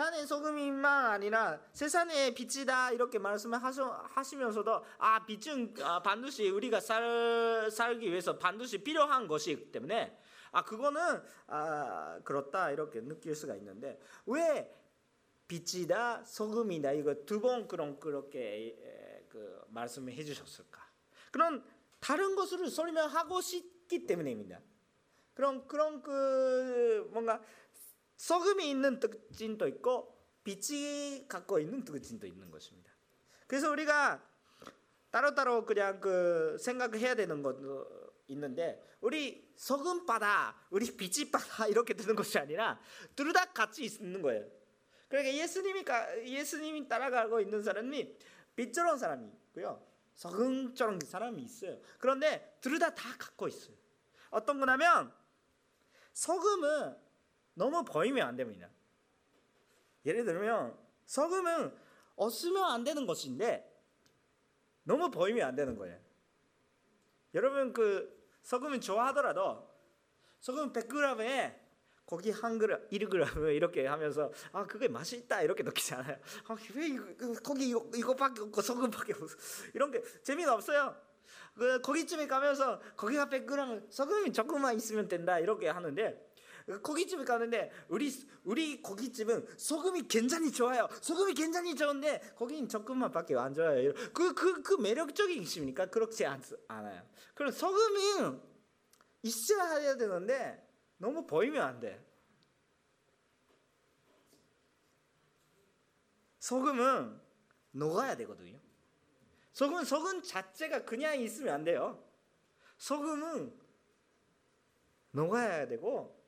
[0.00, 8.08] 단의 소금이만 아니라 세상의 빛이다 이렇게 말씀을 하시면서도 아 빛은 아, 반드시 우리가 살, 살기
[8.08, 10.18] 위해서 반드시 필요한 것이기 때문에
[10.52, 14.74] 아 그거는 아 그렇다 이렇게 느낄 수가 있는데 왜
[15.46, 20.80] 빛이다 소금이다 이거 두 번 그런 그렇게 그 말씀을 해주셨을까?
[21.30, 21.62] 그런
[22.00, 24.60] 다른 것을 설명하고 싶기 때문입니다.
[25.34, 27.42] 그런 그런 그 뭔가
[28.20, 32.92] 소금이 있는 특징도 있고 빛이 갖고 있는 특징도 있는 것입니다.
[33.46, 34.22] 그래서 우리가
[35.11, 42.14] 따로따로 그냥 그 생각해야 되는 것도 있는데 우리 소금 바다, 우리 빛이 바다 이렇게 되는
[42.14, 42.78] 것이 아니라
[43.16, 44.46] 둘 다 같이 있는 거예요.
[45.09, 45.83] 그러니까 예수님이
[46.26, 48.18] 예수님이 따라가고 있는 사람이
[48.54, 49.83] 빛처럼 사람이 있고요.
[50.14, 51.80] 소금처럼 사람이 있어요.
[51.98, 53.74] 그런데 둘 다 다 갖고 있어요.
[54.28, 55.11] 어떤 거냐면
[56.12, 57.09] 소금은
[57.61, 58.70] 너무 보이면 안 됩니다.
[60.07, 61.77] 예를 들면 소금은
[62.16, 63.70] 없으면 안 되는 것인데
[64.83, 66.01] 너무 보이면 안 되는 거예요.
[67.35, 69.68] 여러분 그 소금을 좋아하더라도
[70.40, 71.55] 소금 100g에
[72.07, 76.16] 고기 한 그릇, 1g 이렇게 하면서 아 그게 맛있다 이렇게 느끼지 않아요.
[76.49, 77.05] 아, 왜 이거,
[77.44, 79.37] 고기 이거, 이거밖에 없고 소금밖에 없어
[79.75, 80.96] 이런 게 재미가 없어요.
[81.55, 86.29] 그 거기쯤에 가면서 고기가 100g 소금이 조금만 있으면 된다 이렇게 하는데
[86.83, 88.12] 고깃집에 가는데 우리
[88.44, 90.88] 우리 고깃집은 소금이 굉장히 좋아요.
[91.01, 93.92] 소금이 굉장히 좋은데 거기는 조금만 밖에 안 좋아요.
[94.12, 95.87] 그, 그 매력적인 있습니까?
[95.87, 97.03] 그렇지 않, 않아요.
[97.35, 98.38] 그럼 소금이
[99.23, 102.05] 있어야 되는데 너무 보이면 안 돼.
[106.38, 107.20] 소금은
[107.73, 108.59] 녹아야 되거든요.
[109.53, 112.03] 소금 소금 자체가 그냥 있으면 안 돼요.
[112.79, 113.59] 소금은
[115.12, 116.19] 녹아야 되고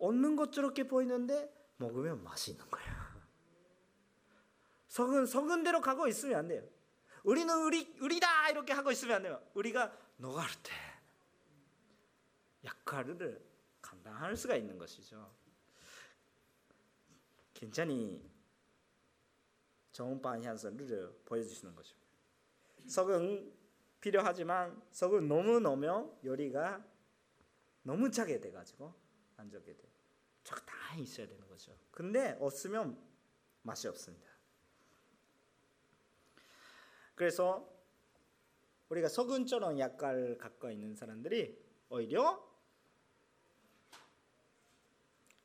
[0.00, 3.10] 얻는 것처렇게 보이는데 먹으면 맛이 있는 거야.
[4.88, 6.62] 소금 소금 대로 가고 있으면 안 돼요.
[7.22, 9.42] 우리는 우리 우리다 이렇게 하고 있으면 안 돼요.
[9.54, 10.72] 우리가 녹을 때
[12.64, 13.40] 역할을
[13.80, 15.32] 감당할 수가 있는 것이죠.
[17.54, 18.28] 굉장히
[19.92, 22.08] 좋은 방향성을 보여주시는 것입니다.
[22.86, 23.52] 석은
[24.00, 26.82] 필요하지만 석을 너무 넣으면 요리가
[27.82, 28.94] 너무 짜게 돼가지고
[29.36, 29.89] 안 좋게 돼.
[30.50, 31.78] 적당히 있어야 되는 거죠.
[31.92, 33.00] 근데 없으면
[33.62, 34.28] 맛이 없습니다.
[37.14, 37.68] 그래서
[38.88, 41.56] 우리가 석은처럼 약간 갖고 있는 사람들이
[41.88, 42.44] 오히려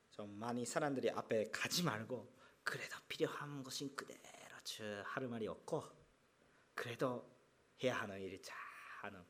[0.09, 4.19] 좀 많이 사람들이 앞에 가지 말고 그래도 필요한 것인 그대로
[5.03, 5.83] 하루 말이 없고
[6.73, 7.29] 그래도
[7.83, 8.57] 해야 하는 일을 잘
[9.01, 9.23] 하는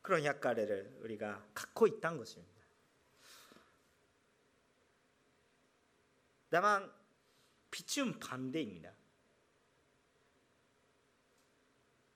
[0.00, 2.57] 그런 약간을 우리가 갖고 있다는 것입니다.
[6.50, 6.90] 다만
[7.70, 8.94] 빛은 반대입니다.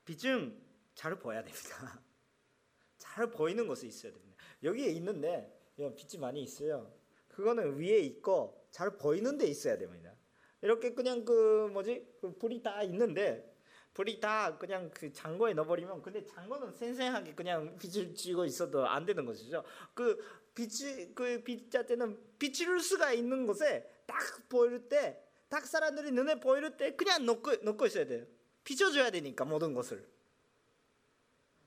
[0.05, 0.61] 빛은
[0.95, 2.01] 잘 보여야 됩니다.
[2.97, 4.35] 잘 보이는 것이 있어야 됩니다.
[4.63, 6.93] 여기에 있는데 빛이 많이 있어요.
[7.27, 10.13] 그거는 위에 있고 잘 보이는 데 있어야 됩니다.
[10.61, 13.53] 이렇게 그냥 그 뭐지 그 불이 다 있는데
[13.93, 19.25] 불이 다 그냥 그 장고에 넣어버리면 근데 장고는 생생하게 그냥 빛을 쥐고 있어도 안 되는
[19.25, 19.63] 것이죠.
[19.93, 20.17] 그
[20.55, 26.75] 빛이 그 빛 자체는 비칠 수가 있는 곳에 딱 보일 때 딱 사람들이 눈에 보일
[26.75, 28.25] 때 그냥 넣고 넣고 있어야 돼요.
[28.63, 30.09] 비춰줘야 되니까 모든 것을.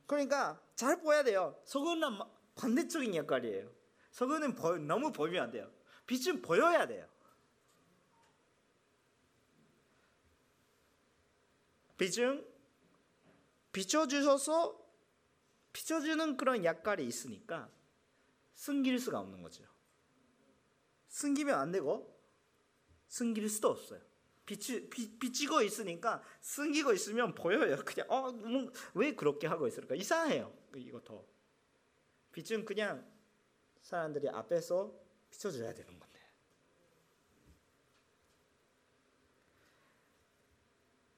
[0.08, 1.56] 그러니까 잘 보여야 돼요.
[1.64, 2.18] 석은은
[2.56, 3.70] 반대적인 역할이에요.
[4.56, 5.70] 보, 너무 보이면 안 돼요.
[6.04, 7.08] 빛은 보여야 돼요.
[11.96, 12.44] 빛은
[13.70, 14.84] 비춰주셔서
[15.72, 17.70] 비춰주는 그런 역할이 있으니까
[18.52, 19.62] 숨길 수가 없는 거죠.
[21.06, 22.15] 숨기면 안 되고
[23.08, 24.00] 숨길 수도 없어요.
[24.44, 27.76] 비치, 비, 비치고 있으니까 숨기고 있으면 보여요.
[27.84, 29.94] 그냥 어, 뭐, 왜 그렇게 하고 있을까?
[29.94, 30.52] 이상해요.
[30.76, 31.24] 이거 더.
[32.32, 33.04] 빛은 그냥
[33.80, 34.94] 사람들이 앞에서
[35.30, 36.20] 비춰줘야 되는 건데.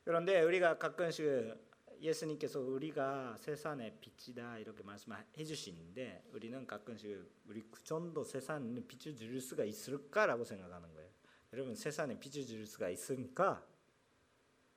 [0.05, 1.68] 그런데 우리가 가끔씩
[2.01, 9.40] 예수님께서 우리가 세상의 빛이다 이렇게 말씀해 주시는데 우리는 가끔씩 우리 그 정도 세상에 빛을 줄
[9.40, 11.08] 수가 있을까라고 생각하는 거예요.
[11.53, 13.67] 여러분 세상에 줄 수가 있습니까?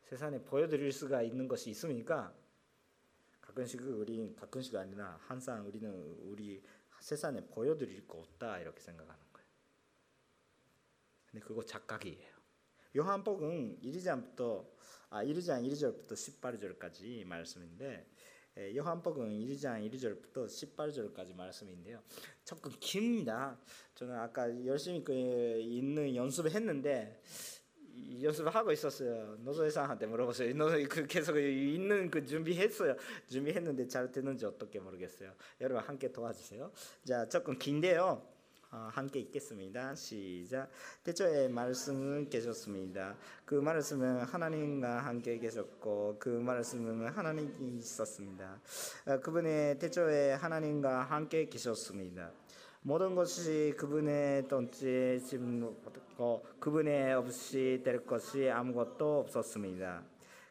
[0.03, 2.33] 세상에 보여드릴 수가 있는 것이 있습니까?
[3.41, 6.63] 가끔씩 우리 가끔씩 아니라 항상 우리는 우리
[7.01, 9.47] 세상에 보여드릴 거 없다 이렇게 생각하는 거예요.
[11.25, 12.31] 근데 그거 착각이에요.
[12.95, 14.69] 요한복음 1장부터
[15.09, 18.10] 아 1장 1절부터 18절까지 말씀인데 예,
[18.75, 21.99] 요한복음 1장 1절부터 18절까지 말씀인데요.
[22.43, 23.57] 조금 깁니다.
[23.95, 27.19] 저는 아까 열심히 그 있는 연습을 했는데
[28.21, 29.37] 연습을 하고 있었어요.
[29.39, 30.53] 노조회사한테 물어보세요.
[30.55, 32.95] 노조 그 계속 있는 그 준비했어요.
[33.27, 35.33] 준비했는데 잘 되는지 어떻게 모르겠어요.
[35.59, 36.71] 여러분 함께 도와주세요.
[37.03, 38.30] 자 조금 긴데요.
[38.73, 39.95] 어, 함께 읽겠습니다.
[39.95, 40.69] 시작.
[41.03, 43.17] 태초에 말씀은 계셨습니다.
[43.43, 48.61] 그 말씀은 하나님과 함께 계셨고 그 말씀은 하나님이 있었습니다.
[49.07, 52.31] 어, 그분의 태초에 하나님과 함께 계셨습니다.
[52.83, 60.01] 모든 것이 그분의 통치에 심고 그분의 없이 될 것이 아무것도 없었습니다.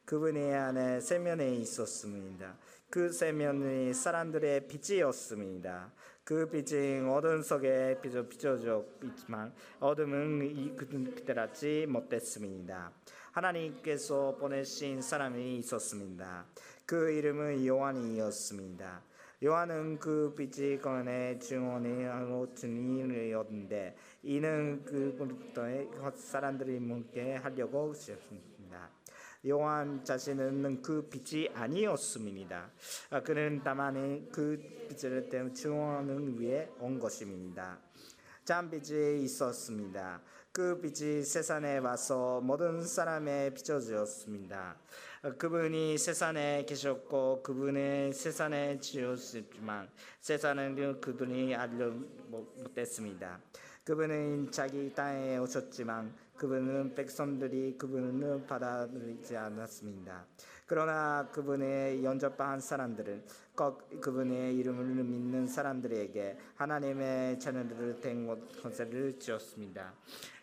[0.04, 2.58] 그분의 안에 세면에 있었습니다.
[2.90, 5.92] 그 세면이 사람들의 빛이었습니다.
[6.24, 12.92] 그 빛은 어둠 속에 비춰져 있지만 어둠은 이 그들같이 못됐습니다.
[13.32, 16.46] 하나님께서 보내신 사람이 있었습니다.
[16.86, 19.02] 그 이름은 요한이었습니다.
[19.42, 25.62] 요한은 그 빛이 건에 증언이 하고 증인이었는데 이는 그부터
[26.14, 28.49] 사람들이 묻게 하려고 하셨습니다.
[29.46, 32.70] 요한 자신은 그 빛이 아니었습니다.
[33.10, 37.78] 아, 그는 다만 그 빛을 증언을 위해 온 것입니다.
[38.44, 40.20] 참 빛이 있었습니다.
[40.52, 44.76] 그 빛이 세상에 와서 모든 사람에 비춰주었습니다.
[45.22, 49.88] 어, 그분이 세상에 계셨고 그분은 세상에 지었지만
[50.20, 51.90] 세상은 그분이 알려
[52.28, 53.40] 못했습니다.
[53.84, 60.24] 그분은 자기 땅에 오셨지만 그분은 백성들이 그분을 받아들이지 않았습니다.
[60.64, 69.92] 그러나 그분의 영접한 사람들은 꼭 그분의 이름을 믿는 사람들에게 하나님의 자녀들을 된 것을 지었습니다.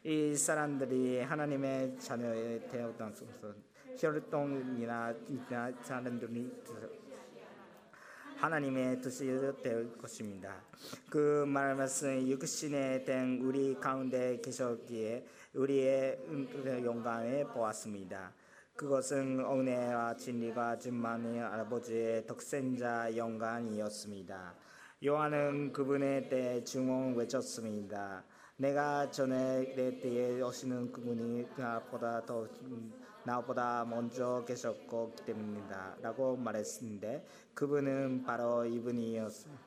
[0.04, 3.16] 이 사람들이 하나님의 자녀에 되었던
[3.98, 5.16] 혈통이나
[5.82, 6.52] 사람들이
[8.36, 9.26] 하나님의 뜻이
[9.64, 10.62] 될 것입니다.
[11.10, 15.26] 그 말씀은 육신에 된 우리 가운데 계셨기에
[15.58, 16.20] 우리의
[16.86, 18.32] 영광을 보았습니다.
[18.76, 24.54] 그것은 은혜와 진리가 충만한 아버지의 독생자 영광이었습니다.
[25.04, 28.24] 요한은 그분의 때 중원 외쳤습니다.
[28.58, 32.48] 내가 전에 내 때에 오시는 그분이 나보다 더
[33.24, 39.64] 나보다 먼저 계셨고 때문이다 라고 말했는데 그분은 바로 이분이었습니다.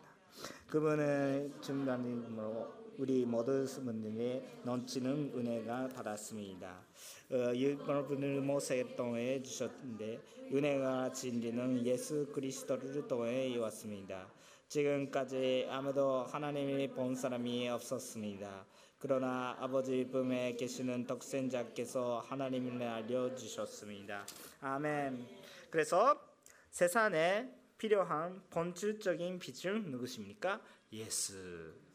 [0.68, 6.84] 그분은 중간으로 우리 모든 분들이 넘치는 은혜가 받았습니다.
[7.30, 10.20] 어, 여러분을 모세 통해 주셨는데
[10.52, 14.30] 은혜가 진리는 예수 그리스도를 통해 왔습니다.
[14.68, 18.66] 지금까지 아무도 하나님을 본 사람이 없었습니다.
[18.98, 24.26] 그러나 아버지 품에 계시는 독생자께서 하나님을 알려주셨습니다.
[24.60, 25.26] 아멘.
[25.70, 26.20] 그래서
[26.68, 30.60] 세상에 필요한 본질적인 빛은 누구십니까?
[30.92, 31.88] 예수.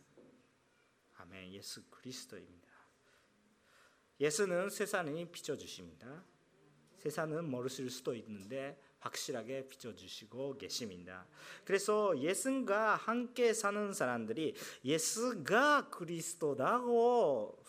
[1.36, 1.52] 아멘.
[1.52, 2.70] 예수 그리스도입니다.
[4.20, 6.24] 예수는 세상이 비춰주십니다.
[6.98, 11.28] 세상은 모르실 수도 있는데 확실하게 비춰주시고 계십니다.
[11.66, 17.62] 그래서 예수가 함께 사는 사람들이 예수가 그리스도라고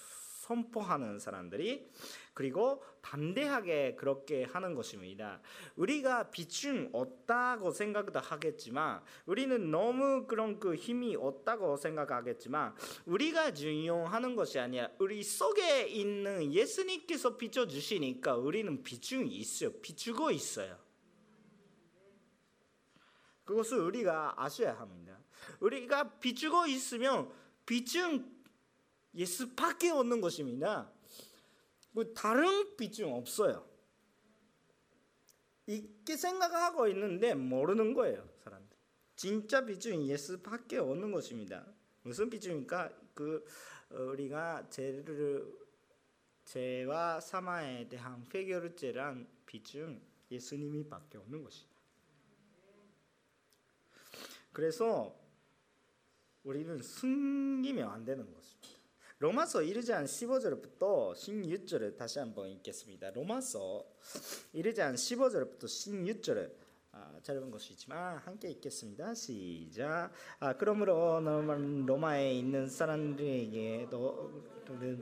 [0.43, 1.91] 선포하는 사람들이
[2.37, 5.41] 그리고 반대하게 그렇게 하는 것입니다.
[5.75, 12.75] 우리가 비중 없다고 생각도 하겠지만 우리는 너무 그런 그 힘이 없다고 생각하겠지만
[13.07, 19.73] 우리가 중요하는 것이 아니라 우리 속에 있는 예수님께서 비춰 주시니까 우리는 비중이 있어요.
[19.81, 20.77] 비추고 있어요.
[23.47, 25.19] 그것을 우리가 아셔야 합니다.
[25.61, 27.33] 우리가 비추고 있으면
[27.65, 28.31] 비중
[29.15, 30.93] 예수밖에 없는 것입니다.
[31.97, 33.67] 뭐 다른 비중 없어요.
[35.67, 38.77] 있게 생각하고 있는데 모르는 거예요, 사람들.
[39.17, 41.67] 진짜 비중 예수밖에 없는 것입니다.
[42.03, 42.93] 무슨 비중입니까?
[43.15, 43.43] 그
[43.89, 45.51] 어, 우리가 죄를
[46.45, 49.99] 죄와 사마에 대한 회결죄란 비중
[50.31, 51.75] 예수님이밖에 없는 것이다.
[54.53, 55.19] 그래서
[56.45, 58.36] 우리는 숨기면 안 되는 것입니다.
[59.19, 63.13] 로마서 1장 15절부터 16절을 다시 한번 읽겠습니다.
[63.13, 63.83] 로마서
[64.55, 66.53] 1장 15절부터 16절을
[66.93, 69.15] 아, 짧은 것이지만 함께 읽겠습니다.
[69.15, 70.11] 시작.
[70.39, 71.21] 아, 그러므로
[71.87, 74.43] 로마에 있는 사람들에게도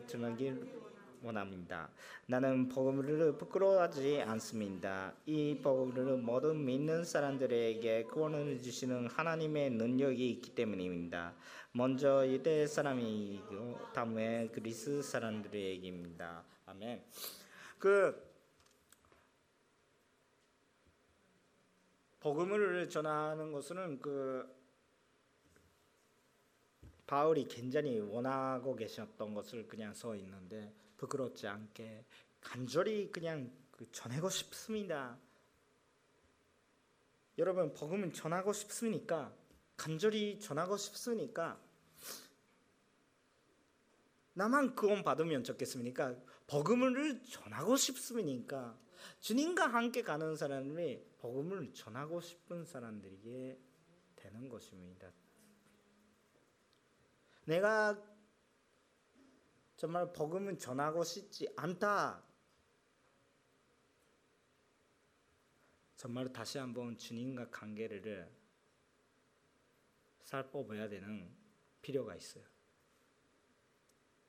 [0.07, 0.84] 전하길
[1.25, 1.89] 원합니다.
[2.27, 5.15] 나는 복음을 부끄러워하지 않습니다.
[5.27, 11.35] 이 복음을 모든 믿는 사람들에게 구원을 주시는 하나님의 능력이 있기 때문입니다.
[11.73, 16.45] 먼저 유대 사람이고 다음에 그리스 사람들에게입니다.
[16.67, 17.03] 아멘.
[17.79, 18.35] 그
[22.21, 24.49] 복음을 전하는 것은 그
[27.07, 30.73] 바울이 굉장히 원하고 계셨던 것을 그냥 써 있는데
[31.05, 32.05] 부끄럽지 않게
[32.41, 35.19] 간절히 그냥 그 전하고 싶습니다.
[37.39, 39.35] 여러분 복음은 전하고 싶으니까
[39.77, 41.61] 간절히 전하고 싶으니까
[44.35, 46.17] 나만 구원 받으면 좋겠습니까?
[46.47, 48.79] 복음을 전하고 싶으니까
[49.21, 53.59] 주님과 함께 가는 사람이 복음을 전하고 싶은 사람들에게
[54.17, 55.11] 되는 것입니다.
[57.45, 58.01] 내가
[59.85, 62.25] 정말 복음은 전하고 싶지 않다.
[65.95, 68.35] 정말 다시 한번 주님과 관계를
[70.23, 71.31] 살펴봐야 되는
[71.83, 72.47] 필요가 있어요.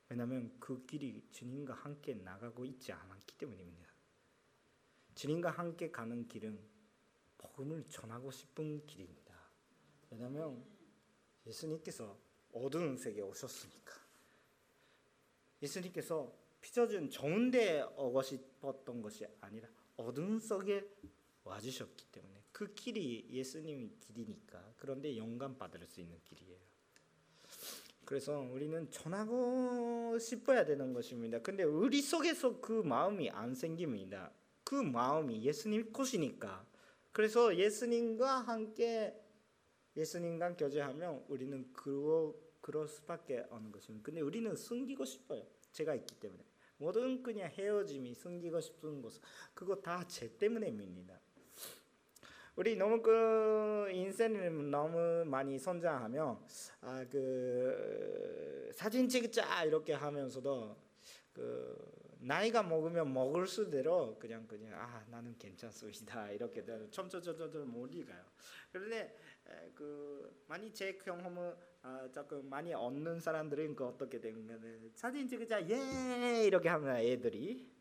[0.09, 3.89] 왜냐하면 그 길이 주님과 함께 나가고 있지 않았기 때문입니다.
[5.13, 6.59] 주님과 함께 가는 길은
[7.37, 9.33] 복음을 전하고 싶은 길입니다.
[10.09, 10.65] 왜냐하면
[11.45, 12.19] 예수님께서
[12.51, 14.04] 어두운 세계에 오셨으니까.
[15.61, 16.31] 예수님께서
[16.61, 20.87] 빚어준 좋은 데 오고 싶었던 것이 아니라 어둠 속에
[21.43, 26.57] 와주셨기 때문에 그 길이 예수님의 길이니까 그런데 영감 받을 수 있는 길이에요.
[28.03, 31.39] 그래서 우리는 전하고 싶어야 되는 것입니다.
[31.39, 34.31] 근데 우리 속에서 그 마음이 안 생깁니다.
[34.63, 36.65] 그 마음이 예수님 것이니까
[37.11, 39.19] 그래서 예수님과 함께
[39.95, 42.33] 예수님과 교제하면 우리는 그러
[42.65, 44.03] 그럴 수밖에 없는 것입니다.
[44.03, 45.45] 근데 우리는 숨기고 싶어요.
[45.71, 46.43] 제가 있기 때문에
[46.77, 49.21] 모든 그냥 헤어짐이 숨기고 싶은 것
[49.53, 51.19] 그거 다 제 때문에입니다.
[52.55, 56.39] 우리 너무 그 인생을 너무 많이 성장하면
[56.81, 60.75] 아 그 사진 찍자 이렇게 하면서도
[61.33, 68.23] 그 나이가 먹으면 먹을 수대로 그냥 그냥 아 나는 괜찮습니다 이렇게 점점점점 멀리 가요.
[68.71, 69.15] 그런데
[69.75, 71.53] 그 많이 제 경험은
[71.87, 77.71] 아, 조금 많이 얻는 사람들은 그 어떻게 되면 사진 찍자 예 이렇게 하면 애들이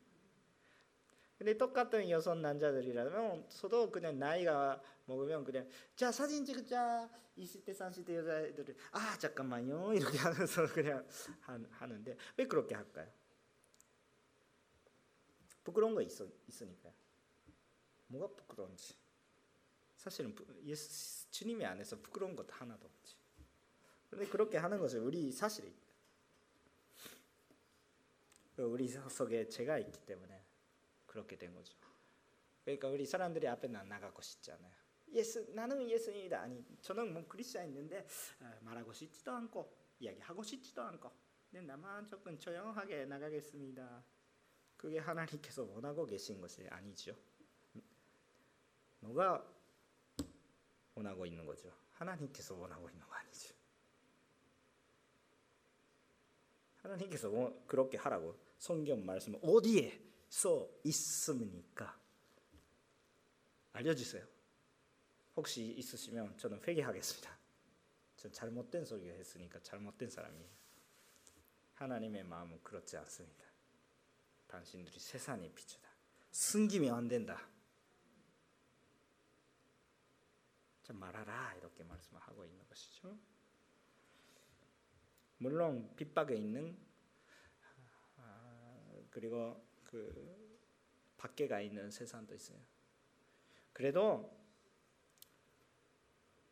[1.38, 8.74] 근데 똑같은 여섯 남자들이라면 저도 그냥 나이가 먹으면 그냥 자 사진 찍자 20대 30대 여자애들이
[8.92, 11.06] 아 잠깐만요 이렇게 하면서 그냥
[11.70, 13.10] 하 는데 왜 그렇게 할까요?
[15.64, 16.92] 부끄러운 거 있어, 있으니까요.
[18.08, 18.98] 뭐가 부끄러운지
[19.96, 23.23] 사실은 예수 주님의 안에서 부끄러운 것 하나도 없지.
[24.10, 25.74] 그런데 그렇게 하는 것은 우리 사실이
[28.56, 30.44] 우리 속에 죄가 있기 때문에
[31.06, 31.74] 그렇게 된 거죠.
[32.64, 34.72] 그러니까 우리 사람들이 앞에 나가고 싶잖아요.
[35.12, 36.40] 예수 나는 예수입니다.
[36.40, 38.06] 아니 저는 뭐 그리스도인인데
[38.40, 41.10] 아, 말하고 싶지도 않고 이야기하고 싶지도 않고
[41.50, 44.04] 근데 나만 조금 조용하게 나가겠습니다.
[44.76, 47.16] 그게 하나님께서 원하고 계신 것이 아니죠.
[49.00, 49.46] 너가
[50.94, 51.72] 원하고 있는 거죠.
[51.92, 53.53] 하나님께서 원하고 있는 거 아니죠.
[56.84, 57.30] 하나님께서
[57.66, 61.98] 그렇게 하라고 성경 말씀 어디에 써 있습니까?
[63.72, 64.24] 알려주세요.
[65.36, 67.38] 혹시 있으시면 저는 회개하겠습니다.
[68.16, 70.48] 전 잘못된 소리가 했으니까 잘못된 사람이에요.
[71.74, 73.44] 하나님의 마음은 그렇지 않습니다.
[74.46, 75.88] 당신들이 세상의 빛이다.
[76.30, 77.48] 숨기면 안 된다.
[80.82, 83.18] 좀 말하라 이렇게 말씀하고 있는 것이죠.
[85.44, 86.74] 물론 핍박에 있는
[88.16, 90.48] 아, 그리고 그
[91.18, 92.58] 밖에 가 있는 세상도 있어요.
[93.74, 94.34] 그래도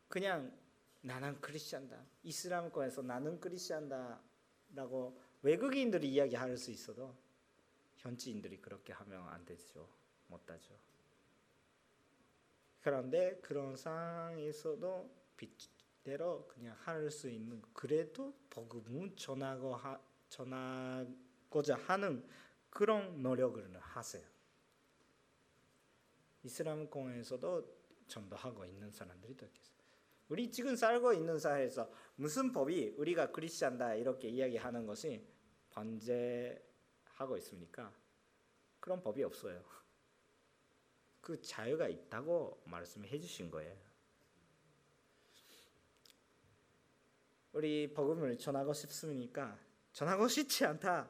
[0.07, 0.55] 그냥
[1.01, 2.05] 나는 크리스천다.
[2.21, 7.17] 이슬람권에서 나는 크리스천다라고 외국인들이 이야기할 수 있어도
[7.95, 9.89] 현지인들이 그렇게 하면 안 되죠.
[10.27, 10.77] 못하죠.
[12.81, 15.49] 그런데 그런 상황에서도 빛
[16.03, 19.99] 대로 그냥 할 수 있는 그래도 복음을 전하고 하,
[20.29, 22.27] 전하고자 하는
[22.69, 24.23] 그런 노력을 하세요.
[26.43, 29.73] 이슬람 공에서도 전도하고 있는 사람들이 더 있어요.
[30.29, 35.25] 우리 지금 살고 있는 사회에서 무슨 법이 우리가 크리스찬다 이렇게 이야기하는 것이
[35.69, 37.93] 반제하고 있습니까?
[38.79, 39.63] 그런 법이 없어요.
[41.21, 43.92] 그 자유가 있다고 말씀해 주신 거예요.
[47.53, 49.57] 우리 복음을 전하고 싶습니까?
[49.91, 51.09] 전하고 싶지 않다.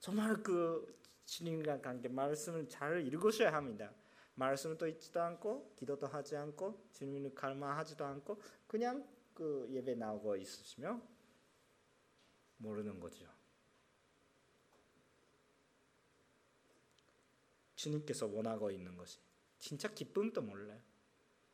[0.00, 3.92] 정말 그 주님과 관계 말씀을 잘 읽으셔야 합니다.
[4.34, 11.00] 말씀도 읽지도 않고 기도도 하지 않고 주님을 갈망하지도 않고 그냥 그 예배 나오고 있으시면
[12.56, 13.26] 모르는 거죠.
[17.76, 19.20] 주님께서 원하고 있는 것이
[19.58, 20.80] 진짜 기쁨도 몰라요.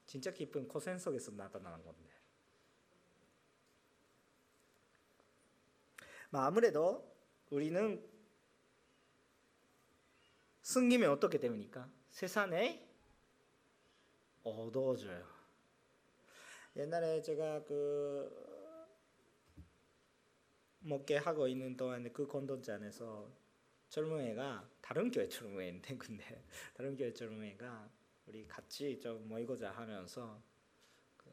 [0.06, 2.13] 진짜 기쁨 고생 속에서 나타나는 건데.
[6.40, 7.14] 아무래도
[7.50, 8.02] 우리는
[10.62, 11.90] 숨기면 어떻게 됩니까?
[12.10, 12.88] 세상에
[14.42, 15.26] 어두워져요.
[16.76, 18.44] 옛날에 제가 그
[20.80, 23.30] 먹게 하고 있는 동안에 그 건동지 안에서
[23.88, 26.24] 젊은 애가 다른 교회 젊은 애인데 근데
[26.74, 27.90] 다른 교회 젊은 애가
[28.26, 30.42] 우리 같이 좀 모이고자 하면서
[31.16, 31.30] 그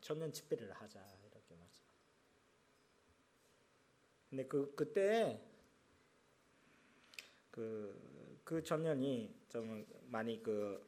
[0.00, 1.84] 청년 집회를 하자 이렇게 말씀.
[4.30, 5.40] 근데 그 그때
[7.50, 10.86] 그, 그 청년이 좀 많이 그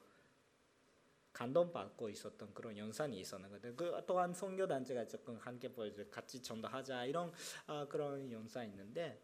[1.33, 7.33] 감동받고 있었던 그런 연산이 있었는데 그 또한 선교 단체가 조금 함께 보여줘 같이 전도하자 이런
[7.67, 9.23] 아, 그런 연산이 있는데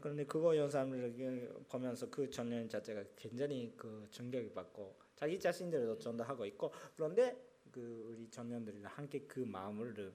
[0.00, 6.72] 그런데 그거 연산을 보면서 그 청년 자체가 굉장히 그 충격을 받고 자기 자신들도 전도하고 있고
[6.96, 7.36] 그런데
[7.70, 10.14] 그 우리 청년들이랑 함께 그 마음을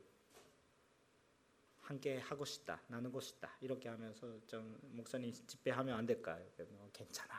[1.89, 6.45] 함께 하고 싶다, 나누고 싶다 이렇게 하면서 좀 목사님 집회하면 안 될까요?
[6.93, 7.33] 괜찮아.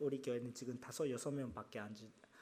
[0.00, 1.94] 우리 교회는 지금 다섯 여섯 명밖에 안,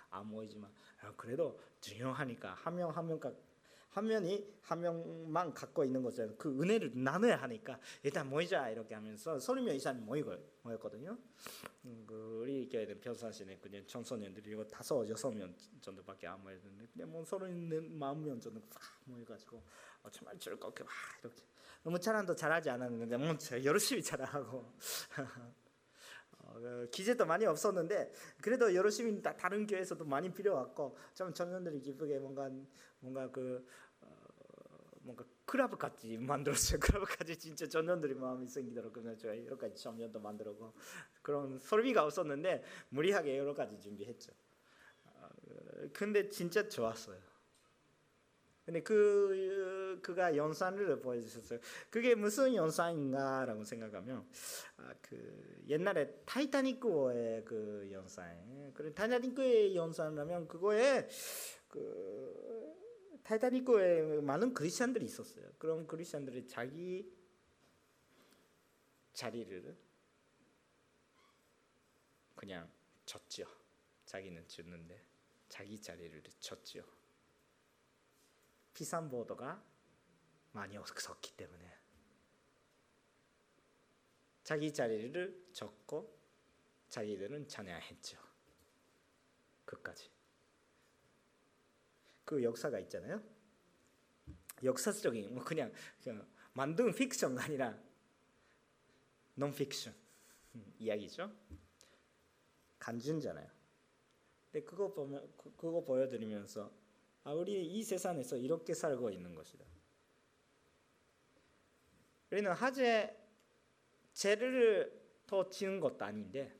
[0.09, 0.73] 안 모이지만
[1.03, 3.35] 아, 그래도 중요하니까 한 명 한 명각
[3.97, 8.69] 한 명이 한 명만 갖고 있는 것은 그 은혜를 나눠야 하니까 일단 모이자.
[8.69, 11.17] 이렇게 하면서 서른 명 이상이 모이고 모였거든요.
[11.87, 17.11] 음, 그 우리 교회는 변사시는 그냥 청소년들이 이거 다섯 여섯 명 정도밖에 안 모였는데 그냥
[17.11, 19.65] 뭐 서른 마흔 명 정도 싹 모여가지고
[20.03, 20.93] 어, 정말 즐겁게 막
[21.23, 21.43] 이렇게
[21.83, 23.35] 너무 자랑도 잘하지 않았는데 뭐
[23.65, 24.73] 열심히 자랑하고.
[26.47, 32.19] 어, 그 기재도 많이 없었는데 그래도 열심히 다, 다른 교회에서도 많이 필요왔고 좀 청년들이 기쁘게
[32.19, 32.51] 뭔가
[33.01, 33.67] 뭔가 그
[35.07, 36.81] 뭔가 클럽 같이 만들었어요.
[36.83, 40.75] 클럽 같이 진짜 전년들이 마음이 생기도록 그래서 여러 가지 청년도 만들고
[41.23, 44.33] 그런 설비가 없었는데 무리하게 여러 가지 준비했죠.
[45.93, 47.19] 근데 진짜 좋았어요.
[48.65, 51.61] 근데 그 그가 영상을 보여주셨어요.
[51.89, 54.27] 그게 무슨 영상인가라고 생각하면
[54.79, 58.73] 아, 그 옛날에 타이타닉호의 그 영상.
[58.75, 61.09] 그 타이타닉호의 영상이라면 그거에
[61.69, 62.75] 그
[63.27, 65.51] 타이타닉호에 많은 크리스천들이 있었어요.
[65.59, 67.13] 그런 크리스천들이 자기
[69.13, 69.77] 자리를
[72.37, 72.71] 그냥
[73.05, 73.45] 졌죠.
[74.05, 75.05] 자기는 졌는데
[75.49, 76.85] 자기 자리를 졌죠.
[78.73, 79.61] 비싼 보도가
[80.53, 81.79] 많이 없었기 때문에
[84.45, 86.17] 자기 자리를 졌고
[86.89, 88.19] 자기들은 찬양했죠.
[89.65, 90.16] 끝까지.
[92.27, 93.23] 그 역사가 있잖아요.
[94.63, 95.73] 역사적인 뭐 그냥,
[96.03, 97.79] 그냥 만든 픽션가 아니라
[99.35, 99.95] 논 픽션
[100.79, 101.33] 이야기죠.
[102.81, 103.49] 간준잖아요.
[104.51, 106.71] 근데 그거 보면 그, 그거 보여드리면서
[107.25, 109.65] 아 우리 이 세상에서 이렇게 살고 있는 것이다.
[112.31, 113.17] 우리는 하재
[114.15, 116.53] 죄를 더 지는 것도 아닌데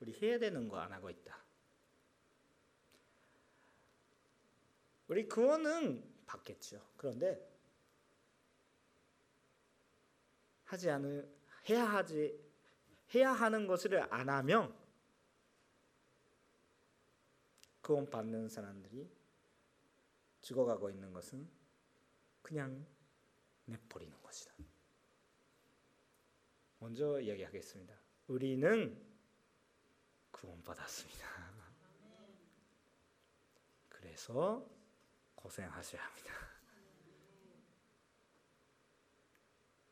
[0.00, 1.41] 우리 해야 되는 거 안 하고 있다.
[5.12, 6.80] 우리 구원은 받겠죠.
[6.96, 7.38] 그런데
[10.64, 11.30] 하지 않은
[11.68, 12.42] 해야 하지
[13.14, 14.74] 해야 하는 것을 안 하면
[17.82, 19.06] 구원 받는 사람들이
[20.40, 21.46] 죽어가고 있는 것은
[22.40, 22.86] 그냥
[23.66, 24.54] 내버리는 것이다.
[26.78, 27.94] 먼저 이야기하겠습니다.
[28.28, 28.98] 우리는
[30.30, 31.28] 구원받았습니다.
[33.90, 34.66] 그래서
[35.42, 36.32] 고생하셔야 합니다.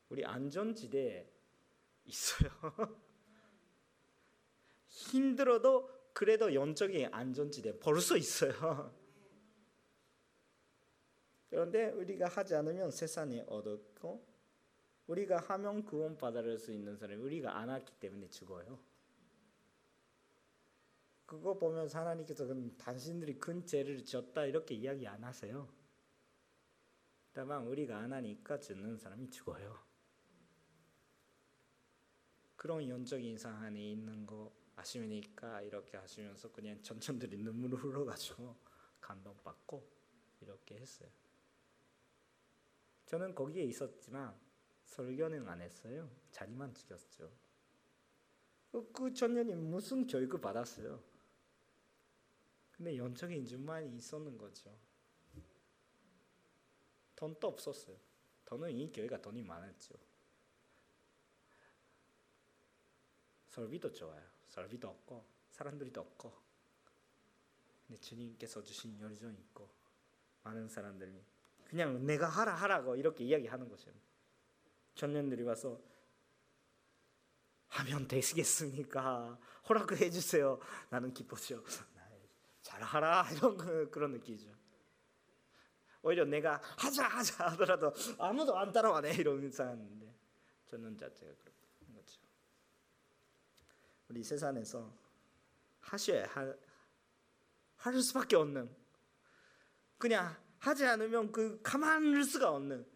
[0.08, 1.30] 우리 안전지대에
[2.04, 2.50] 있어요.
[4.88, 8.94] 힘들어도 그래도 영적인 안전지대 벌써 있어요.
[11.48, 14.24] 그런데 우리가 하지 않으면 세상에 얻었고
[15.06, 18.78] 우리가 하면 구원 받을 수 있는 사람이 우리가 안 했기 때문에 죽어요.
[21.30, 22.44] 그거 보면 하나님께서
[22.76, 25.72] 당신들이 큰 죄를 졌다 이렇게 이야기 안 하세요.
[27.32, 29.78] 다만 우리가 안 하니까 죽는 사람이 죽어요.
[32.56, 38.56] 그런 영적인 인상 안에 있는 거 아시니까 이렇게 하시면서 그냥 전천들이 눈물 흘러가지고
[39.00, 39.88] 감동받고
[40.40, 41.08] 이렇게 했어요.
[43.06, 44.34] 저는 거기에 있었지만
[44.82, 46.10] 설교는 안 했어요.
[46.32, 47.30] 자리만 지켰죠.
[48.92, 51.09] 그 청년이 무슨 교육을 받았어요?
[52.80, 54.74] 근데 영적인 인준만이 있었는 거죠.
[57.14, 57.94] 돈도 없었어요.
[58.46, 59.96] 돈은 이 교회가 돈이 많았죠.
[63.48, 64.26] 설비도 좋아요.
[64.48, 66.32] 설비도 없고 사람들이도 없고
[67.86, 69.68] 근데 주님께서 주신 열정 있고
[70.42, 71.22] 많은 사람들이
[71.68, 73.94] 그냥 내가 하라 하라고 이렇게 이야기하는 것이에요.
[74.94, 75.78] 청년들이 와서
[77.68, 79.38] 하면 되시겠습니까?
[79.68, 80.58] 허락해 주세요.
[80.88, 81.62] 나는 기쁘죠.
[82.62, 84.48] 잘하라 이런 그런 느낌이죠.
[86.02, 90.14] 오히려 내가 하자 하자 하더라도 아무도 안 따라와네 이런 사람인데
[90.66, 91.32] 저는 자체가
[91.78, 92.20] 그런 거죠.
[94.08, 94.90] 우리 세상에서
[95.80, 96.58] 하셔야 할,
[97.76, 98.74] 할 수밖에 없는
[99.98, 102.86] 그냥 하지 않으면 그 가만할 수가 없는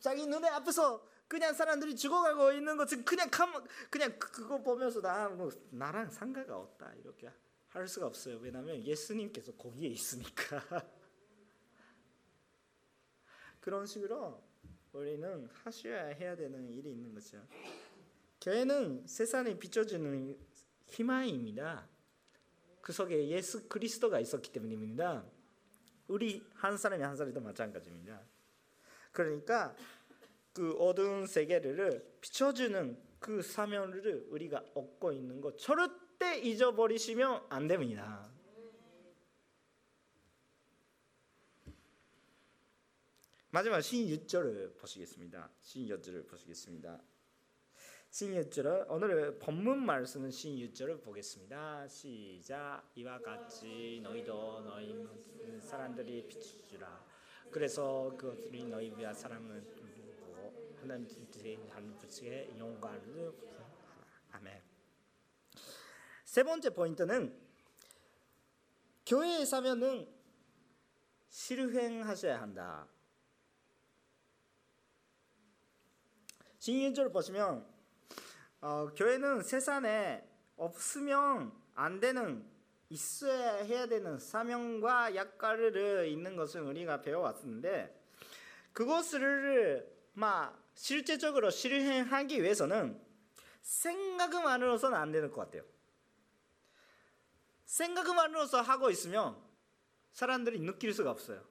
[0.00, 3.52] 자기 눈에 앞에서 그냥 사람들이 죽어가고 있는 것은 그냥 감,
[3.90, 7.30] 그냥 그거 보면서 나 뭐 나랑 상가가 없다 이렇게
[7.72, 8.38] 할 수가 없어요.
[8.38, 10.62] 왜냐하면 예수님께서 거기에 있으니까.
[13.60, 14.42] 그런 식으로
[14.92, 17.42] 우리는 하셔야 해야 되는 일이 있는 거죠.
[18.42, 20.38] 교회는 세상에 비춰주는
[20.88, 21.88] 희망입니다.
[22.82, 25.24] 그 속에 예수 그리스도가 있었기 때문입니다.
[26.08, 28.20] 우리 한 사람이 한 사람도 마찬가지입니다.
[29.12, 29.74] 그러니까
[30.52, 35.56] 그 어두운 세계를 비춰주는 그 사명을 우리가 얻고 있는 것
[36.22, 38.30] 절대 잊어버리시면 안 됩니다.
[43.50, 45.50] 마지막 16절을 보시겠습니다.
[45.60, 47.00] 16절을 보시겠습니다.
[48.08, 51.88] 16절을 오늘 본문 말씀은 16절을 보겠습니다.
[51.88, 55.08] 시작 이와 같이 너희도 너희
[55.60, 56.28] 사람들이
[56.62, 57.04] 주라.
[57.50, 59.60] 그래서 그것들이 너희 위한 사람을
[60.20, 61.08] 보고 하나님
[61.68, 63.61] 하나님의 영광을.
[66.32, 67.38] 세 번째 포인트는
[69.04, 70.08] 교회에 사면은
[71.28, 72.88] 실행하셔야 한다.
[76.58, 77.66] 16절 보시면
[78.62, 80.24] 어, 교회는 세상에
[80.56, 82.50] 없으면 안 되는
[82.88, 87.94] 있어야 해야 되는 사명과 역할을 있는 것을 우리가 배워왔는데
[88.72, 92.98] 그것을 막 실제적으로 실행하기 위해서는
[93.60, 95.71] 생각만으로서는 안 되는 것 같아요.
[97.72, 99.34] 생각만으로서 하고 있으면
[100.12, 101.42] 사람들이 느낄 수가 없어요.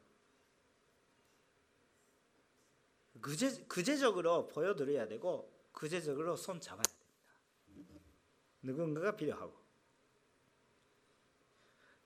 [3.19, 7.95] 그제, 그제적으로 보여드려야 되고 그제적으로 손 잡아야 됩니다.
[8.61, 9.53] 누군가가 필요하고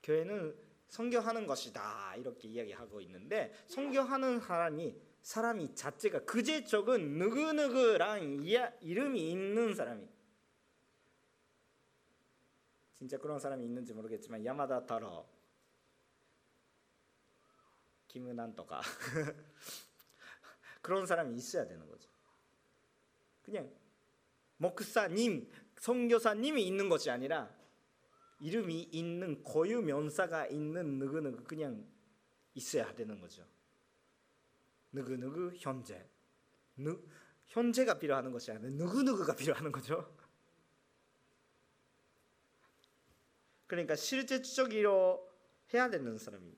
[0.03, 0.55] 교회는
[0.88, 8.45] 성교하는 것이다 이렇게 이야기하고 있는데 성교하는 사람이 사람이 자체가 그제 적은 누구누구랑
[8.82, 10.07] 이름이 있는 사람이
[13.05, 15.29] 진짜 그런 사람이 있는지 모르겠지만 야마다 타로
[18.07, 18.81] 김은한 또 가
[20.81, 22.09] 그런 사람이 있어야 되는 거죠.
[23.43, 23.71] 그냥
[24.57, 27.55] 목사님, 성교사님이 있는 것이 아니라
[28.39, 31.87] 이름이 있는 고유 명사가 있는 누구누구 그냥
[32.55, 33.45] 있어야 되는 거죠.
[34.91, 36.09] 누구누구 현재.
[36.75, 37.07] 누,
[37.45, 40.24] 현재가 필요하는 것이 아니라 누구누구가 필요하는 거죠.
[43.68, 45.32] 그러니까 실제적으로
[45.74, 46.55] 해야 되는 사람이.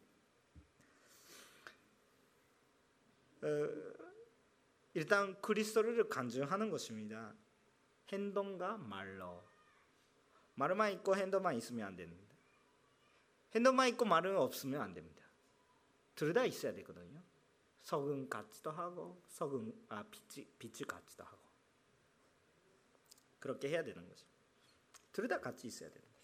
[3.43, 3.47] 어,
[4.93, 7.33] 일단 그리스도를 간증하는 것입니다.
[8.11, 9.43] 행동과 말로.
[10.55, 12.35] 말만 있고 행동만 있으면 안 됩니다.
[13.53, 15.23] 행동만 있고 말은 없으면 안 됩니다.
[16.15, 17.21] 둘 다 있어야 되거든요.
[17.83, 21.37] 석은 같이도 하고 석은 아 빛이 빛을 같이도 하고
[23.39, 24.25] 그렇게 해야 되는 거죠.
[25.13, 26.17] 둘 다 같이 있어야 되는 거죠.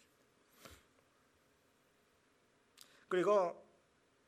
[3.14, 3.64] 그리고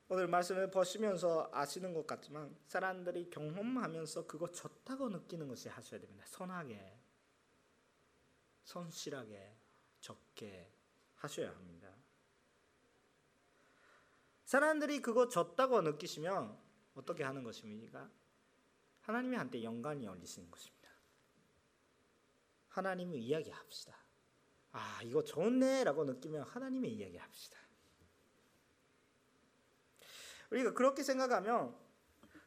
[0.10, 6.24] 오늘 말씀을 보시면서 아시는 것 같지만 사람들이 경험하면서 그거 좋다고 느끼는 것이 하셔야 됩니다.
[6.28, 6.96] 선하게,
[8.64, 9.58] 성실하게,
[10.02, 10.72] 적게
[11.16, 11.90] 하셔야 합니다.
[14.44, 16.56] 사람들이 그거 좋다고 느끼시면
[16.94, 18.08] 어떻게 하는 것입니까?
[19.02, 20.92] 하나님이 한테 영광이 올리시는 것입니다.
[22.68, 23.98] 하나님을 이야기합시다.
[24.74, 27.65] 아, 이거 좋네라고 느끼면 하나님의 이야기합시다.
[30.52, 31.76] 우리가 그렇게 생각하면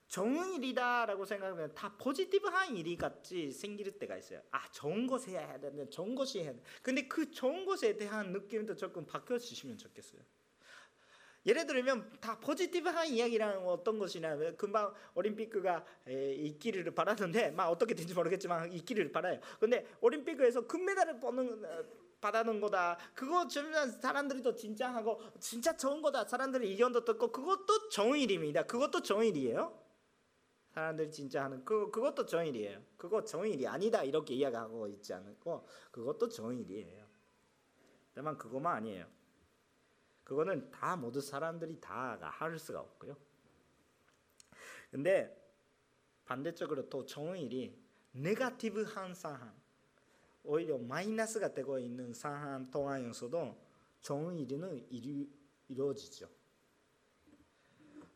[0.09, 4.40] 좋은 일이다라고 생각하면 다 포지티브한 일이 같이 생길 때가 있어요.
[4.51, 6.62] 아 좋은 것에 해야 되는 좋은 것이 해야 돼.
[6.82, 10.22] 근데 그 좋은 것에 대한 느낌도 조금 바꿔주시면 좋겠어요.
[11.49, 18.70] 예를 들면 다 포지티브한 이야기라는 어떤 것이냐 금방 올림픽가 있기를 바랐는데 막 어떻게 된지 모르겠지만
[18.70, 19.40] 있기를 바라요.
[19.59, 21.64] 근데 올림픽에서 금메달을 뽑는
[22.20, 22.99] 받아는 거다.
[23.14, 26.26] 그거 주면 사람들이 더 진짜 하고 진짜 좋은 거다.
[26.26, 28.64] 사람들이 의견도 듣고 그것도 좋은 일입니다.
[28.64, 29.72] 그것도 좋은 일이에요.
[30.74, 32.82] 사람들이 진짜 하는 그 그것도 좋은 일이에요.
[32.99, 37.07] 그거 좋은 일이 아니다 이렇게 이야기하고 있지 않고 그것도 좋은 일이에요.
[38.14, 39.18] 다만 그것만 아니에요.
[40.29, 43.16] 그거는 다 모두 사람들이 다가 할 수가 없고요.
[44.91, 45.35] 근데
[46.26, 49.59] 반대쪽으로 또 좋은 일이 네가티브한 상황
[50.45, 53.59] 오히려 마이너스가 되고 있는 상황 동안에서도
[54.03, 55.26] 좋은 일은 이루,
[55.68, 56.29] 이루어지죠.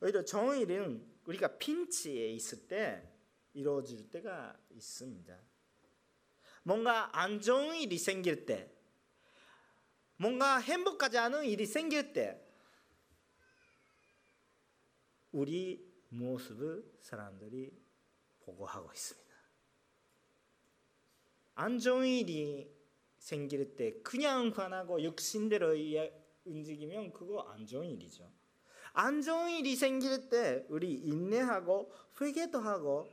[0.02, 3.10] 오히려 좋은 일은 우리가 핀치에 있을 때
[3.54, 5.34] 이루어질 때가 있습니다.
[6.62, 8.70] 뭔가 안 좋은 일이 생길 때,
[10.22, 12.40] 뭔가 행복하지 않은 일이 생길 때,
[15.32, 17.76] 우리 모습을 사람들이
[18.44, 19.32] 보고하고 있습니다.
[21.56, 22.72] 안 좋은 일이
[23.18, 25.74] 생길 때 그냥 화나고 육신대로
[26.44, 28.30] 움직이면 그거 안 좋은 일이죠.
[28.92, 33.10] 안 좋은 일이 생길 때 우리 인내하고 회개도 하고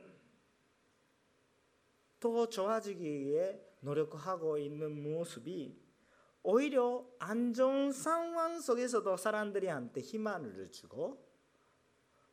[2.20, 5.79] 더 좋아지기 위해 노력하고 있는 모습이
[6.42, 11.24] 오히려 안 좋은 상황 속에서도 사람들이한테 희망을 주고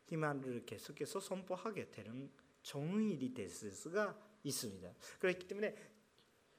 [0.05, 2.31] 희망을 계속해서 선포하게 되는
[2.61, 4.93] 좋은 일이 될 수가 있습니다.
[5.19, 5.75] 그렇기 때문에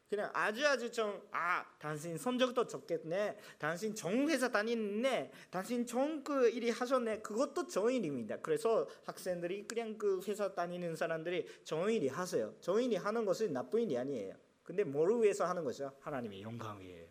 [0.08, 6.48] 그냥 아주 아주 좀 아 당신 성적도 좋겠네 당신 좋은 회사 다니네 당신 좋은 그
[6.48, 8.38] 일이 하셨네 그것도 좋은 일입니다.
[8.38, 12.54] 그래서 학생들이 그냥 그 회사 다니는 사람들이 좋은 일이 하세요.
[12.60, 14.34] 좋은 일이 하는 것은 나쁜 일이 아니에요.
[14.62, 15.92] 근데 뭐를 위해서 하는 것이죠?
[16.00, 17.06] 하나님의 영광 위해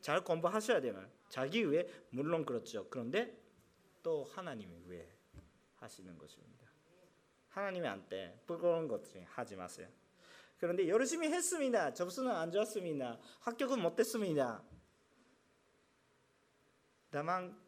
[0.00, 3.38] 잘 공부하셔야 되면 자기 위해 물론 그렇죠 그런데
[4.02, 5.06] 또 하나님을 위해
[5.76, 6.66] 하시는 것입니다
[7.48, 9.88] 하나님한테 부끄러운 것들 하지 마세요
[10.60, 11.94] 그런데 열심히 했습니다.
[11.94, 13.18] 접수는 안 좋았습니다.
[13.40, 14.62] 합격은 못했습니다.
[17.10, 17.58] 다만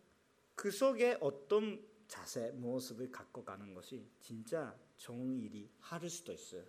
[0.54, 6.62] 그 속에 어떤 자세, 모습을 갖고 가는 것이 진짜 좋은 일이 할 수도 있어요.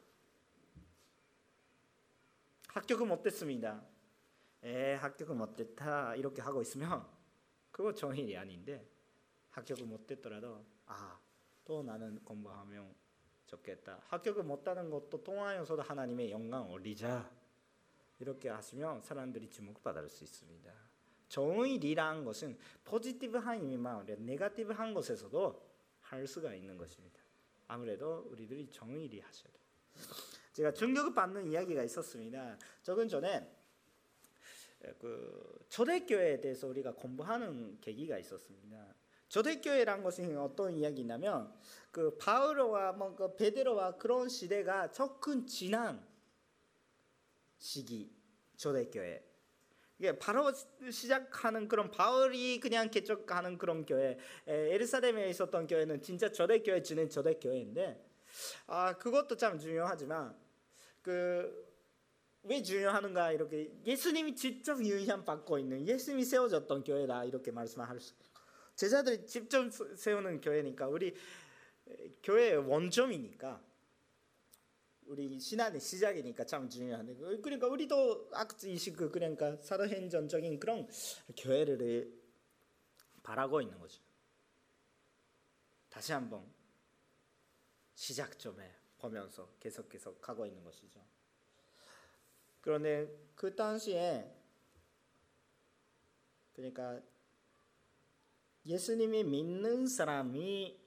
[2.70, 3.86] 합격은 못했습니다.
[4.64, 7.05] 에 합격은 못됐다 이렇게 하고 있으면
[7.72, 8.88] 그거 좋은 일이 아닌데
[9.51, 11.24] 합격을 못했더라도 아
[11.66, 12.93] 또 나는 공부하면
[13.45, 14.01] 좋겠다.
[14.07, 17.32] 합격을 못하는 것도 통하여서도 하나님의 영광 올리자.
[18.20, 20.72] 이렇게 하시면 사람들이 주목받을 수 있습니다.
[21.66, 27.20] 일이란 것은 포지티브한 의미만 아니라 네가티브한 것에서도 할 수가 있는 것입니다.
[27.68, 29.64] 아무래도 우리들이 일이 하셔야 돼요.
[30.53, 32.57] 제가 충격을 받는 이야기가 있었습니다.
[32.84, 33.49] 조금 전에
[35.00, 38.96] 그 초대교회에 대해서 우리가 공부하는 계기가 있었습니다.
[39.30, 41.54] 초대교회란 것이 어떤 이야기냐면
[41.92, 46.06] 그 바울과 뭐그 베드로와 그런 시대가 조금 지난
[47.58, 48.14] 시기
[48.58, 49.24] 초대교회.
[50.00, 50.52] 이게 바로
[50.92, 54.18] 시작하는 그런 바울이 그냥 개척하는 그런 교회.
[54.46, 58.06] 에르사렘에 있었던 교회는 진짜 초대교회 지낸 초대교회인데
[58.68, 60.38] 아 그것도 참 중요하지만
[61.02, 61.72] 그
[62.44, 68.14] 왜 중요하는가 이렇게 예수님이 직접 유의함 받고 있는 예수님이 세워졌던 교회다 이렇게 말씀할 수
[68.76, 71.16] 제자들이 직접 세우는 교회니까 우리
[72.22, 73.64] 교회의 원점이니까
[75.06, 80.88] 우리 신앙의 시작이니까 참 중요한데 그러니까 우리도 악의식 그러니까 사도행전적인 그런
[81.38, 82.12] 교회를
[83.22, 84.02] 바라고 있는 거죠.
[85.89, 86.46] 다시 한번
[87.94, 91.00] 시작 점에 보면서 계속 계속 가고 있는 것이죠.
[92.64, 94.26] 그런데 그 당시에
[96.53, 97.01] 그러니까
[98.66, 100.80] 예수님이 믿는 사람이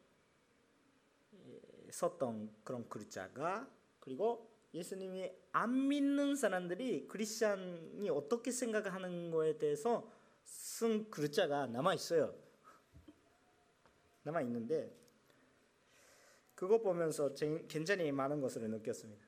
[1.91, 3.71] 썼던 그런 글자가
[4.01, 10.11] 그리고 예수님이 안 믿는 사람들이 크리스천이 어떻게 생각하는 거에 대해서
[10.45, 12.35] 쓴 글자가 남아 있어요.
[14.23, 14.97] 남아 있는데
[16.55, 17.35] 그거 보면서
[17.69, 19.27] 굉장히 많은 것을 느꼈습니다.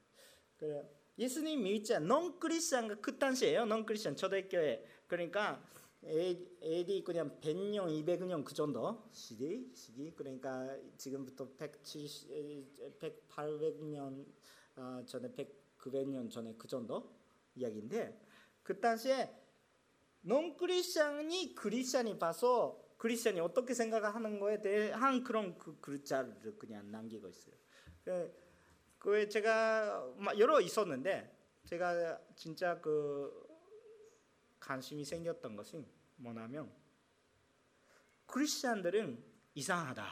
[1.19, 3.63] 예수님 않는 non 크리스천가 그 당시에요.
[3.63, 5.63] non 크리스천 초대교회 그러니까
[6.05, 14.25] AD 그냥 100년, 200년 그 정도 시기, 시기 그러니까 지금부터 170, 100, 800년
[14.77, 17.17] 어, 전에 100, 900년 전에 그 정도
[17.57, 18.17] 이야기인데
[18.63, 19.29] 그 당시에
[20.25, 27.55] non 크리스천이 크리스천이 봐서 크리스천이 어떻게 생각하는 거에 대한 그런 그 글자를 그냥 남기고 있어요.
[28.05, 28.48] 그,
[29.09, 30.07] 그 제가
[30.37, 31.35] 여러 있었는데
[31.65, 33.49] 제가 진짜 그
[34.61, 35.83] 관심이 생겼던 것이
[36.17, 36.71] 뭐냐면
[38.27, 40.07] 크리스천들은 이상하다.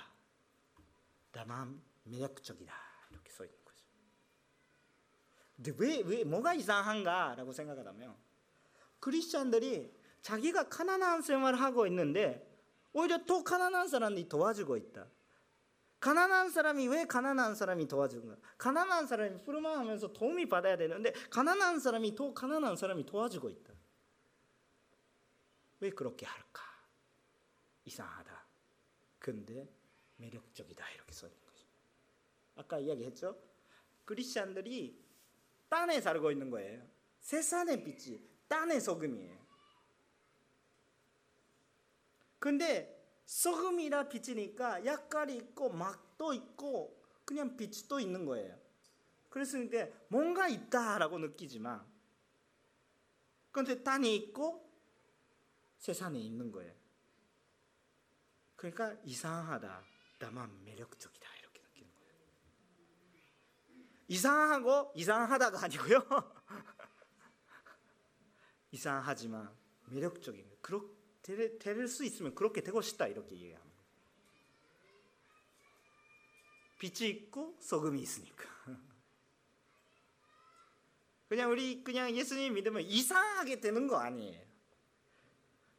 [1.31, 2.75] 다만 매력적이다.
[3.11, 3.85] 이렇게 써 있는 거죠.
[5.57, 8.17] 근데 왜, 왜 뭐가 이상한가라고 생각하다면
[8.99, 12.51] 크리스천들이 자기가 가난한 생활을 하고 있는데
[12.95, 15.07] 오히려 또 가난한 사람이 도와주고 있다.
[16.07, 18.41] 가난한 사람이 왜 가난한 사람이 도와주는가?
[18.59, 23.73] 가난한 사람이 부르마하면서 도움이 받아야 되는데 가난한 사람이 또 가난한 사람이 도와주고 있다.
[25.81, 26.63] 왜 그렇게 할까?
[27.87, 28.47] 이상하다.
[29.19, 29.69] 근데
[30.19, 31.67] 매력적이다 이렇게 써 있는 거죠.
[32.55, 33.37] 아까 이야기했죠?
[34.05, 35.05] 크리스천들이
[35.69, 36.89] 땅에 살고 있는 거예요.
[37.19, 39.45] 세상의 빛이 땅의 소금이에요.
[42.39, 42.96] 근데
[43.27, 48.57] 소금이라 빛이니까 약갈이 있고 막도 있고 그냥 빛도 있는 거예요.
[49.29, 51.85] 그래서 이게 뭔가 있다라고 느끼지만
[53.51, 54.71] 근데 땅이 있고
[55.79, 56.73] 세상에 있는 거예요.
[58.55, 59.85] 그러니까 이상하다.
[60.19, 61.29] 다만 매력적이다.
[61.37, 62.15] 이렇게 느끼는 거예요.
[64.09, 66.01] 이상하고 이상하다가 아니고요.
[68.71, 69.55] 이상하지만
[69.87, 70.57] 매력적인 거.
[70.63, 73.07] 그렇게 될 수 있으면 그렇게 되고 싶다.
[73.09, 73.77] 이렇게 얘기합니다.
[76.79, 78.45] 빛이 있고 소금이 있으니까.
[81.29, 84.45] 그냥 우리 그냥 예수님 믿으면 이상하게 되는 거 아니에요.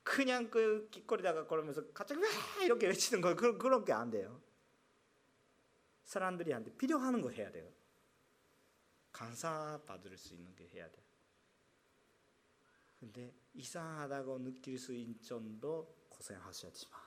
[0.03, 4.41] 그냥 그 길거리다가 걸으면서 갑자기 왜 이렇게 외치는 거 그런 그런 게 안 돼요.
[6.05, 7.69] 사람들이한테 필요하는 거 해야 돼요.
[9.11, 11.06] 감사 받을 수 있는 게 해야 돼.
[12.99, 16.97] 근데 이상하다고 느낄 수 있는 정도 고생하셨지 마.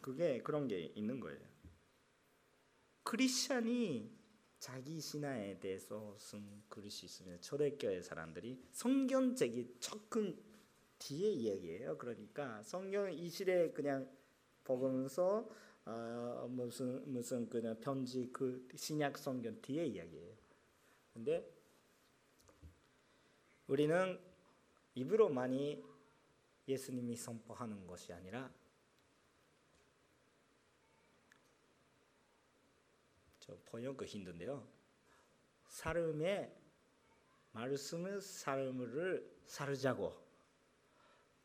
[0.00, 1.40] 그게 그런 게 있는 거예요.
[3.02, 4.18] 크리스천이
[4.58, 10.36] 자기 신앙에 대해서 쓴 글이 있으면 초대교회 사람들이 성경책이 조금
[10.98, 11.96] 뒤에 이야기예요.
[11.96, 14.10] 그러니까 성경 이실에 그냥
[14.64, 15.48] 보면서
[15.84, 20.36] 어, 무슨 무슨 그냥 편지 그 신약 성경 뒤에 이야기예요.
[21.14, 21.57] 근데
[23.68, 24.18] 우리는
[24.94, 25.84] 입으로 많이
[26.66, 28.50] 예수님이 선포하는 것이 아니라
[33.38, 34.66] 저 번역이 힘든데요.
[35.66, 36.54] 사람의
[37.52, 40.26] 말씀을 사람을 살자고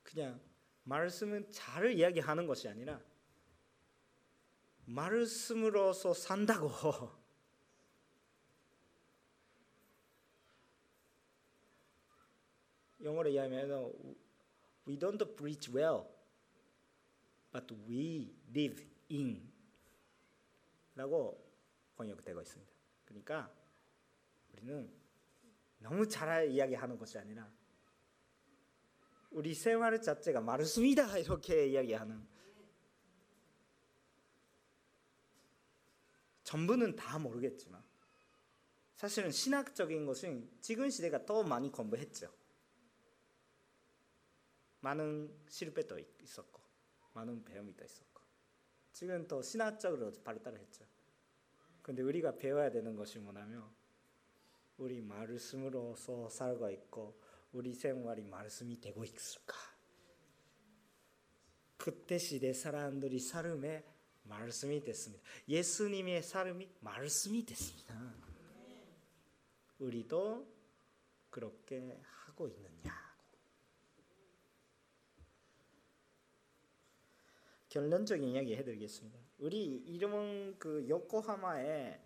[0.01, 0.41] 그냥
[0.83, 3.01] 말씀은 잘 이야기하는 것이 아니라
[4.85, 6.69] 말씀으로서 산다고
[13.03, 13.93] 영어로 이야기하면
[14.87, 16.05] we don't preach well
[17.51, 19.51] but we live in
[20.95, 21.43] 라고
[21.95, 22.71] 번역되고 있습니다.
[23.05, 23.51] 그러니까
[24.53, 24.91] 우리는
[25.79, 27.51] 너무 잘 이야기하는 것이 아니라
[29.31, 32.25] 우리 생활 자체가 말씀이다 이렇게 이야기하는
[36.43, 37.83] 전부는 다 모르겠지만
[38.95, 42.31] 사실은 신학적인 것은 지금 시대가 더 많이 공부했죠.
[44.83, 46.61] 많은 실패도 있었고
[47.13, 48.21] 많은 배움이 또 있었고
[48.91, 50.85] 지금 또 신학적으로 발달했죠.
[51.81, 53.69] 근데 우리가 배워야 되는 것이 뭐냐면
[54.77, 57.17] 우리 말씀으로서 살고 있고
[57.53, 59.55] 우리 생활이 말씀이 되고 있을까?
[61.77, 63.85] 그때 시대 사람들이 삶에
[64.23, 65.23] 말씀이 됐습니다.
[65.47, 68.15] 예수님의 삶이 말씀이 됐습니다.
[69.79, 70.47] 우리도
[71.29, 73.02] 그렇게 하고 있느냐?
[77.73, 79.19] 결론적인 이야기 해드리겠습니다.
[79.39, 81.99] 우리 이름은 그 요코하마의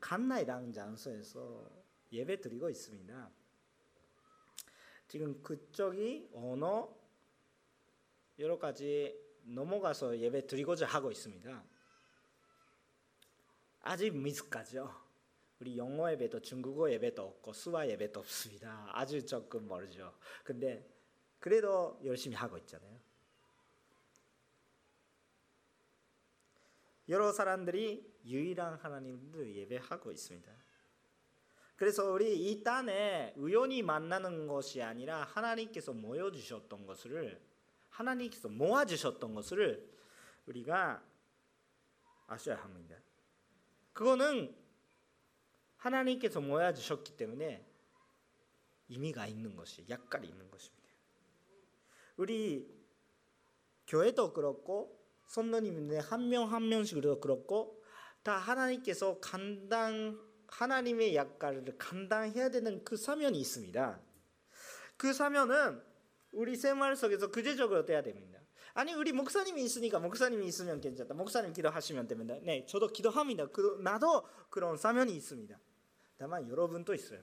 [0.00, 1.70] 간나이라는 장소에서
[2.10, 3.30] 예배 드리고 있습니다.
[5.06, 6.92] 지금 그쪽이 언어
[8.40, 11.64] 여러 가지 넘어가서 예배 드리고자 하고 있습니다.
[13.82, 14.92] 아직 미숙하죠.
[15.60, 18.88] 우리 영어 예배도 중국어 예배도 없고 수화 예배도 없습니다.
[18.90, 20.12] 아주 조금 멀죠.
[20.42, 20.84] 근데
[21.38, 23.11] 그래도 열심히 하고 있잖아요.
[27.12, 30.50] 여러 사람들이 유일한 하나님을 예배하고 있습니다.
[31.76, 37.38] 그래서 우리 이 땅에 우연히 만나는 것이 아니라 하나님께서 모여 주셨던 것을
[37.90, 39.92] 하나님께서 모아 주셨던 것을
[40.46, 41.04] 우리가
[42.28, 42.96] 아셔야 합니다.
[43.92, 44.56] 그거는
[45.76, 47.62] 하나님께서 모아 주셨기 때문에
[48.88, 50.88] 의미가 있는 것이 약간 있는 것입니다.
[52.16, 52.74] 우리
[53.86, 57.82] 교회도 그렇고 선녀님인데 한 명 한 명씩으로 그렇고
[58.22, 60.18] 다 하나님께서 감당
[60.48, 64.00] 하나님의 역할을 감당해야 되는 그 사면이 있습니다.
[64.96, 65.82] 그 사면은
[66.32, 68.38] 우리 생활 속에서 구체적으로 돼야 됩니다.
[68.74, 71.14] 아니 우리 목사님이 있으니까 목사님이 있으면 괜찮다.
[71.14, 72.36] 목사님 기도하시면 됩니다.
[72.42, 73.46] 네, 저도 기도합니다.
[73.48, 75.58] 그, 나도 그런 사면이 있습니다.
[76.18, 77.20] 다만 여러분도 있어요.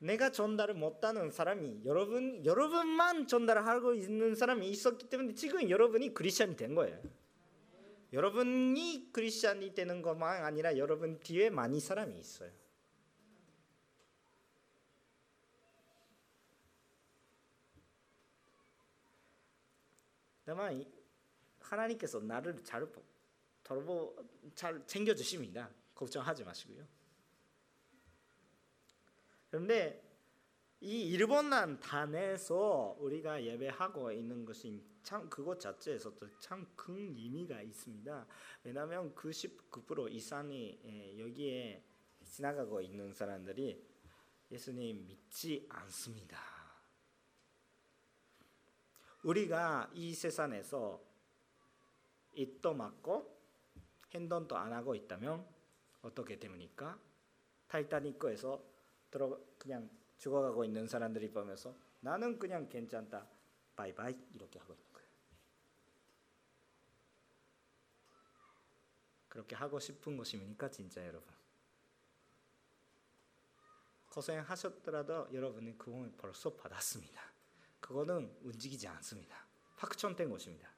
[0.00, 6.74] 내가 전달을 못하는 사람이 여러분 여러분만 전달하고 있는 사람이 있었기 때문에 지금 여러분이 크리스천이 된
[6.74, 7.00] 거예요.
[8.12, 12.50] 여러분이 크리스천이 되는 것만 아니라 여러분 뒤에 많이 사람이 있어요.
[20.44, 20.82] 다만
[21.60, 22.88] 하나님께서 나를 잘
[23.62, 24.16] 돌보
[24.54, 25.68] 잘 챙겨 주십니다.
[25.94, 26.97] 걱정하지 마시고요.
[29.50, 30.04] 그런데
[30.80, 38.26] 이 일본난 단에서 우리가 예배하고 있는 것이 참 그것 자체에서도 참 큰 의미가 있습니다.
[38.64, 41.84] 왜냐하면 99% 이상이 여기에
[42.24, 43.84] 지나가고 있는 사람들이
[44.50, 46.38] 예수님 믿지 않습니다.
[49.22, 51.02] 우리가 이 세상에서
[52.32, 53.36] 입도 막고
[54.12, 55.46] 행동도 안 하고 있다면
[56.00, 56.98] 어떻게 됩니까?
[57.66, 58.62] 타이타닉에서
[59.10, 59.88] 들어 그냥
[60.18, 63.26] 죽어가고 있는 사람들이 보면서 나는 그냥 괜찮다
[63.76, 65.08] 바이바이 이렇게 하고 있는 거예요.
[69.28, 71.32] 그렇게 하고 싶은 것입니까 진짜 여러분?
[74.10, 77.22] 고생하셨더라도 여러분은 구원을 벌써 받았습니다.
[77.80, 79.46] 그거는 움직이지 않습니다.
[79.76, 80.68] 확정된 것입니다.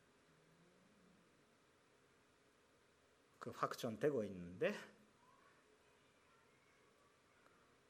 [3.38, 4.74] 그 확정되고 있는데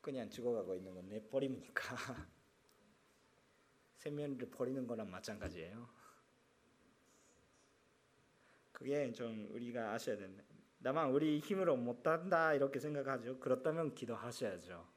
[0.00, 1.96] 그냥 죽어가고 있는 건 내 버립니까?
[3.98, 5.88] 세면을 버리는 거랑 마찬가지예요.
[8.72, 10.42] 그게 좀 우리가 아셔야 된다.
[10.78, 13.38] 나만 우리 힘으로 못한다 이렇게 생각하죠.
[13.38, 14.88] 그렇다면 기도하셔야죠.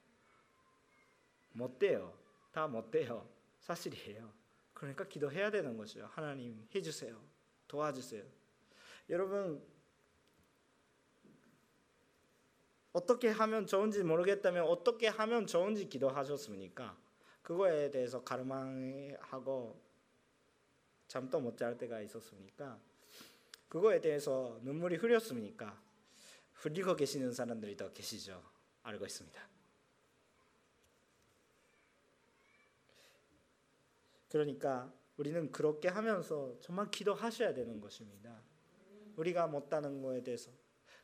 [1.51, 2.17] 못 돼요.
[2.51, 3.27] 다 못 돼요.
[3.59, 4.31] 사실이에요.
[4.73, 6.05] 그러니까 기도해야 되는 거죠.
[6.13, 7.21] 하나님 해주세요.
[7.67, 8.23] 도와주세요.
[9.09, 9.61] 여러분
[12.93, 16.95] 어떻게 하면 좋은지 모르겠다면 어떻게 하면 좋은지 기도하셨습니까?
[17.41, 19.81] 그거에 대해서 가르망하고
[21.07, 22.79] 잠도 못 잘 때가 있었습니까?
[23.67, 25.81] 그거에 대해서 눈물이 흐렸습니까?
[26.53, 28.41] 흘리고 계시는 사람들이 더 계시죠.
[28.83, 29.49] 알고 있습니다.
[34.29, 38.41] 그러니까 우리는 그렇게 하면서 정말 기도하셔야 되는 것입니다.
[39.15, 40.51] 우리가 못하는 거에 대해서.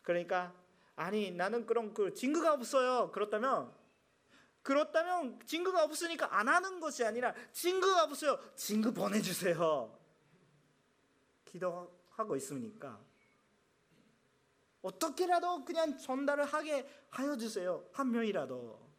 [0.02, 0.54] 그러니까
[1.00, 3.10] 아니 나는 그런 그 증거가 없어요.
[3.12, 3.74] 그렇다면
[4.62, 8.38] 그렇다면 증거가 없으니까 안 하는 것이 아니라 증거가 없어요.
[8.56, 9.98] 증거 보내주세요.
[11.46, 13.00] 기도하고 있습니까?
[14.82, 17.88] 어떻게라도 그냥 전달을 하게 하여 주세요.
[17.94, 18.90] 한 명이라도.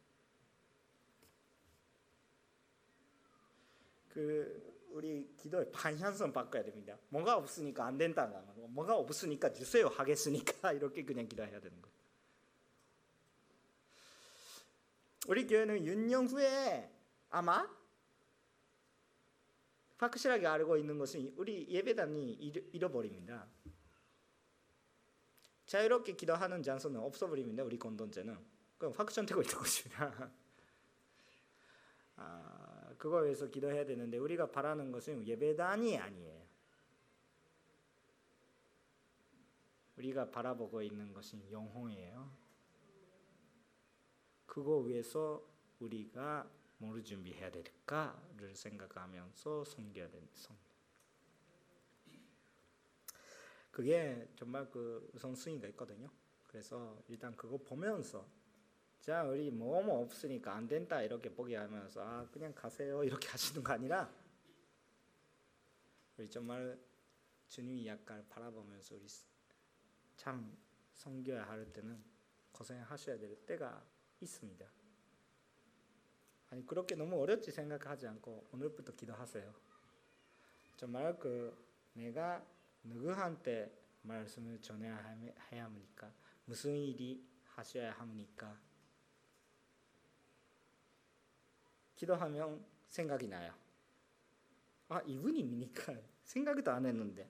[4.09, 6.97] 그 우리 기도의 방향성 바꿔야 됩니다.
[7.09, 8.27] 뭐가 없으니까 안 된다.
[8.69, 9.87] 뭐가 없으니까 주세요.
[9.87, 11.91] 하겠으니까 이렇게 그냥 기도해야 되는 거예요.
[15.27, 16.91] 우리 교회는 윤년 후에
[17.29, 17.69] 아마
[19.97, 22.33] 확실하게 알고 있는 것은 우리 예배단이
[22.73, 23.47] 잃어버립니다.
[25.67, 27.63] 자유롭게 기도하는 장소는 없어버립니다.
[27.63, 28.37] 우리 공동체는
[28.77, 30.31] 그럼 확정되고 있는 것입니다.
[32.17, 32.50] 아,
[33.01, 36.45] 그거에 위해서 기도해야 되는데 우리가 바라는 것은 예배단이 아니에요.
[39.97, 42.31] 우리가 바라보고 있는 것은 영혼이에요.
[44.45, 45.43] 그거 위해서
[45.79, 46.47] 우리가
[46.77, 50.55] 뭘 준비해야 될까를 생각하면서 섬겨야 됩니다.
[53.71, 56.07] 그게 정말 그 우선순위가 있거든요.
[56.45, 58.27] 그래서 일단 그거 보면서
[59.01, 63.73] 자 우리 뭐뭐 뭐 없으니까 안 된다 이렇게 포기하면서 아 그냥 가세요 이렇게 하시는 거
[63.73, 64.07] 아니라
[66.17, 66.79] 우리 정말
[67.49, 69.07] 주님이 약간 바라보면서 우리
[70.15, 70.55] 참
[70.93, 72.01] 섬겨야 할 때는
[72.51, 73.83] 고생하셔야 될 때가
[74.19, 74.65] 있습니다.
[76.51, 79.51] 아니 그렇게 너무 어렵지 생각하지 않고 오늘부터 기도하세요.
[80.77, 81.57] 정말 그
[81.93, 82.45] 내가
[82.83, 84.95] 누구한테 말씀을 전해야
[85.49, 86.13] 합니까?
[86.45, 88.59] 무슨 일이 하셔야 합니까?
[92.01, 93.53] 기도하면 생각이 나요.
[94.89, 95.95] 아 이분입니까?
[96.25, 97.29] 생각도 안 했는데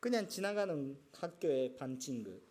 [0.00, 2.42] 그냥 지나가는 학교의 반 친구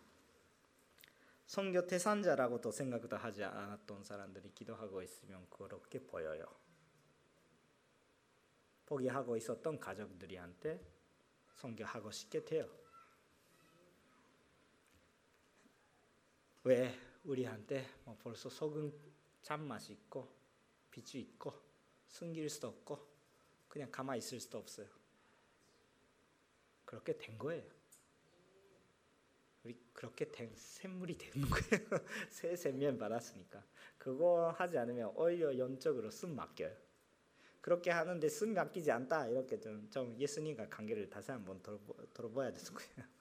[1.45, 6.45] 성교 태산자라고도 생각도 하지 않았던 사람들이 기도하고 있으면 그렇게 보여요.
[8.85, 10.81] 포기하고 있었던 가족들이한테
[11.55, 12.69] 성교하고 싶게 돼요.
[16.63, 18.93] 왜 우리한테 뭐 벌써 속은
[19.41, 20.36] 잔맛이 있고
[20.97, 21.53] 빛이 있고
[22.07, 23.07] 숨길 수도 없고
[23.67, 24.87] 그냥 가만히 있을 수도 없어요.
[26.85, 27.63] 그렇게 된 거예요.
[29.63, 31.87] 우리 그렇게 된 샘물이 되는 거예요.
[32.31, 33.63] 새 샘면 받았으니까
[33.97, 36.75] 그거 하지 않으면 오히려 영적으로 숨 막혀요.
[37.61, 42.73] 그렇게 하는데 숨 막히지 않다 이렇게 좀, 좀 예수님과 관계를 다시 한번 돌아보, 야 되는
[42.73, 43.16] 거예요.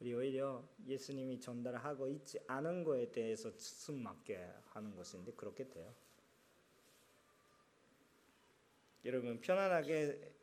[0.00, 5.92] 우리 오히려 예수님이 전달하고 있지 않은 거에 대해서 숨 막게 하는 것인데 그렇게 돼요.
[9.04, 10.34] 여러분 편안하게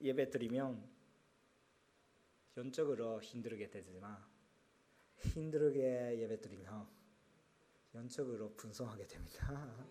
[0.00, 0.96] 예배 드리면
[2.56, 4.22] 영적으로 힘들게 되지만
[5.16, 6.86] 힘들게 예배 드리면
[7.94, 9.86] 영적으로 분성하게 됩니다.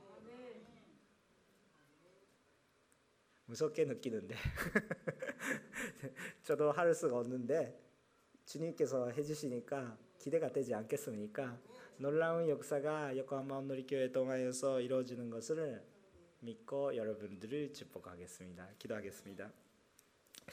[3.48, 4.36] 무섭게 느끼는데
[6.44, 7.85] 저도 할 수가 없는데
[8.46, 11.60] 주님께서 해주시니까 기대가 되지 않겠습니까?
[11.98, 15.82] 놀라운 역사가 요코하마 온누리교회 동하여서 이루어지는 것을
[16.40, 18.70] 믿고 여러분들을 축복하겠습니다.
[18.78, 19.65] 기도하겠습니다.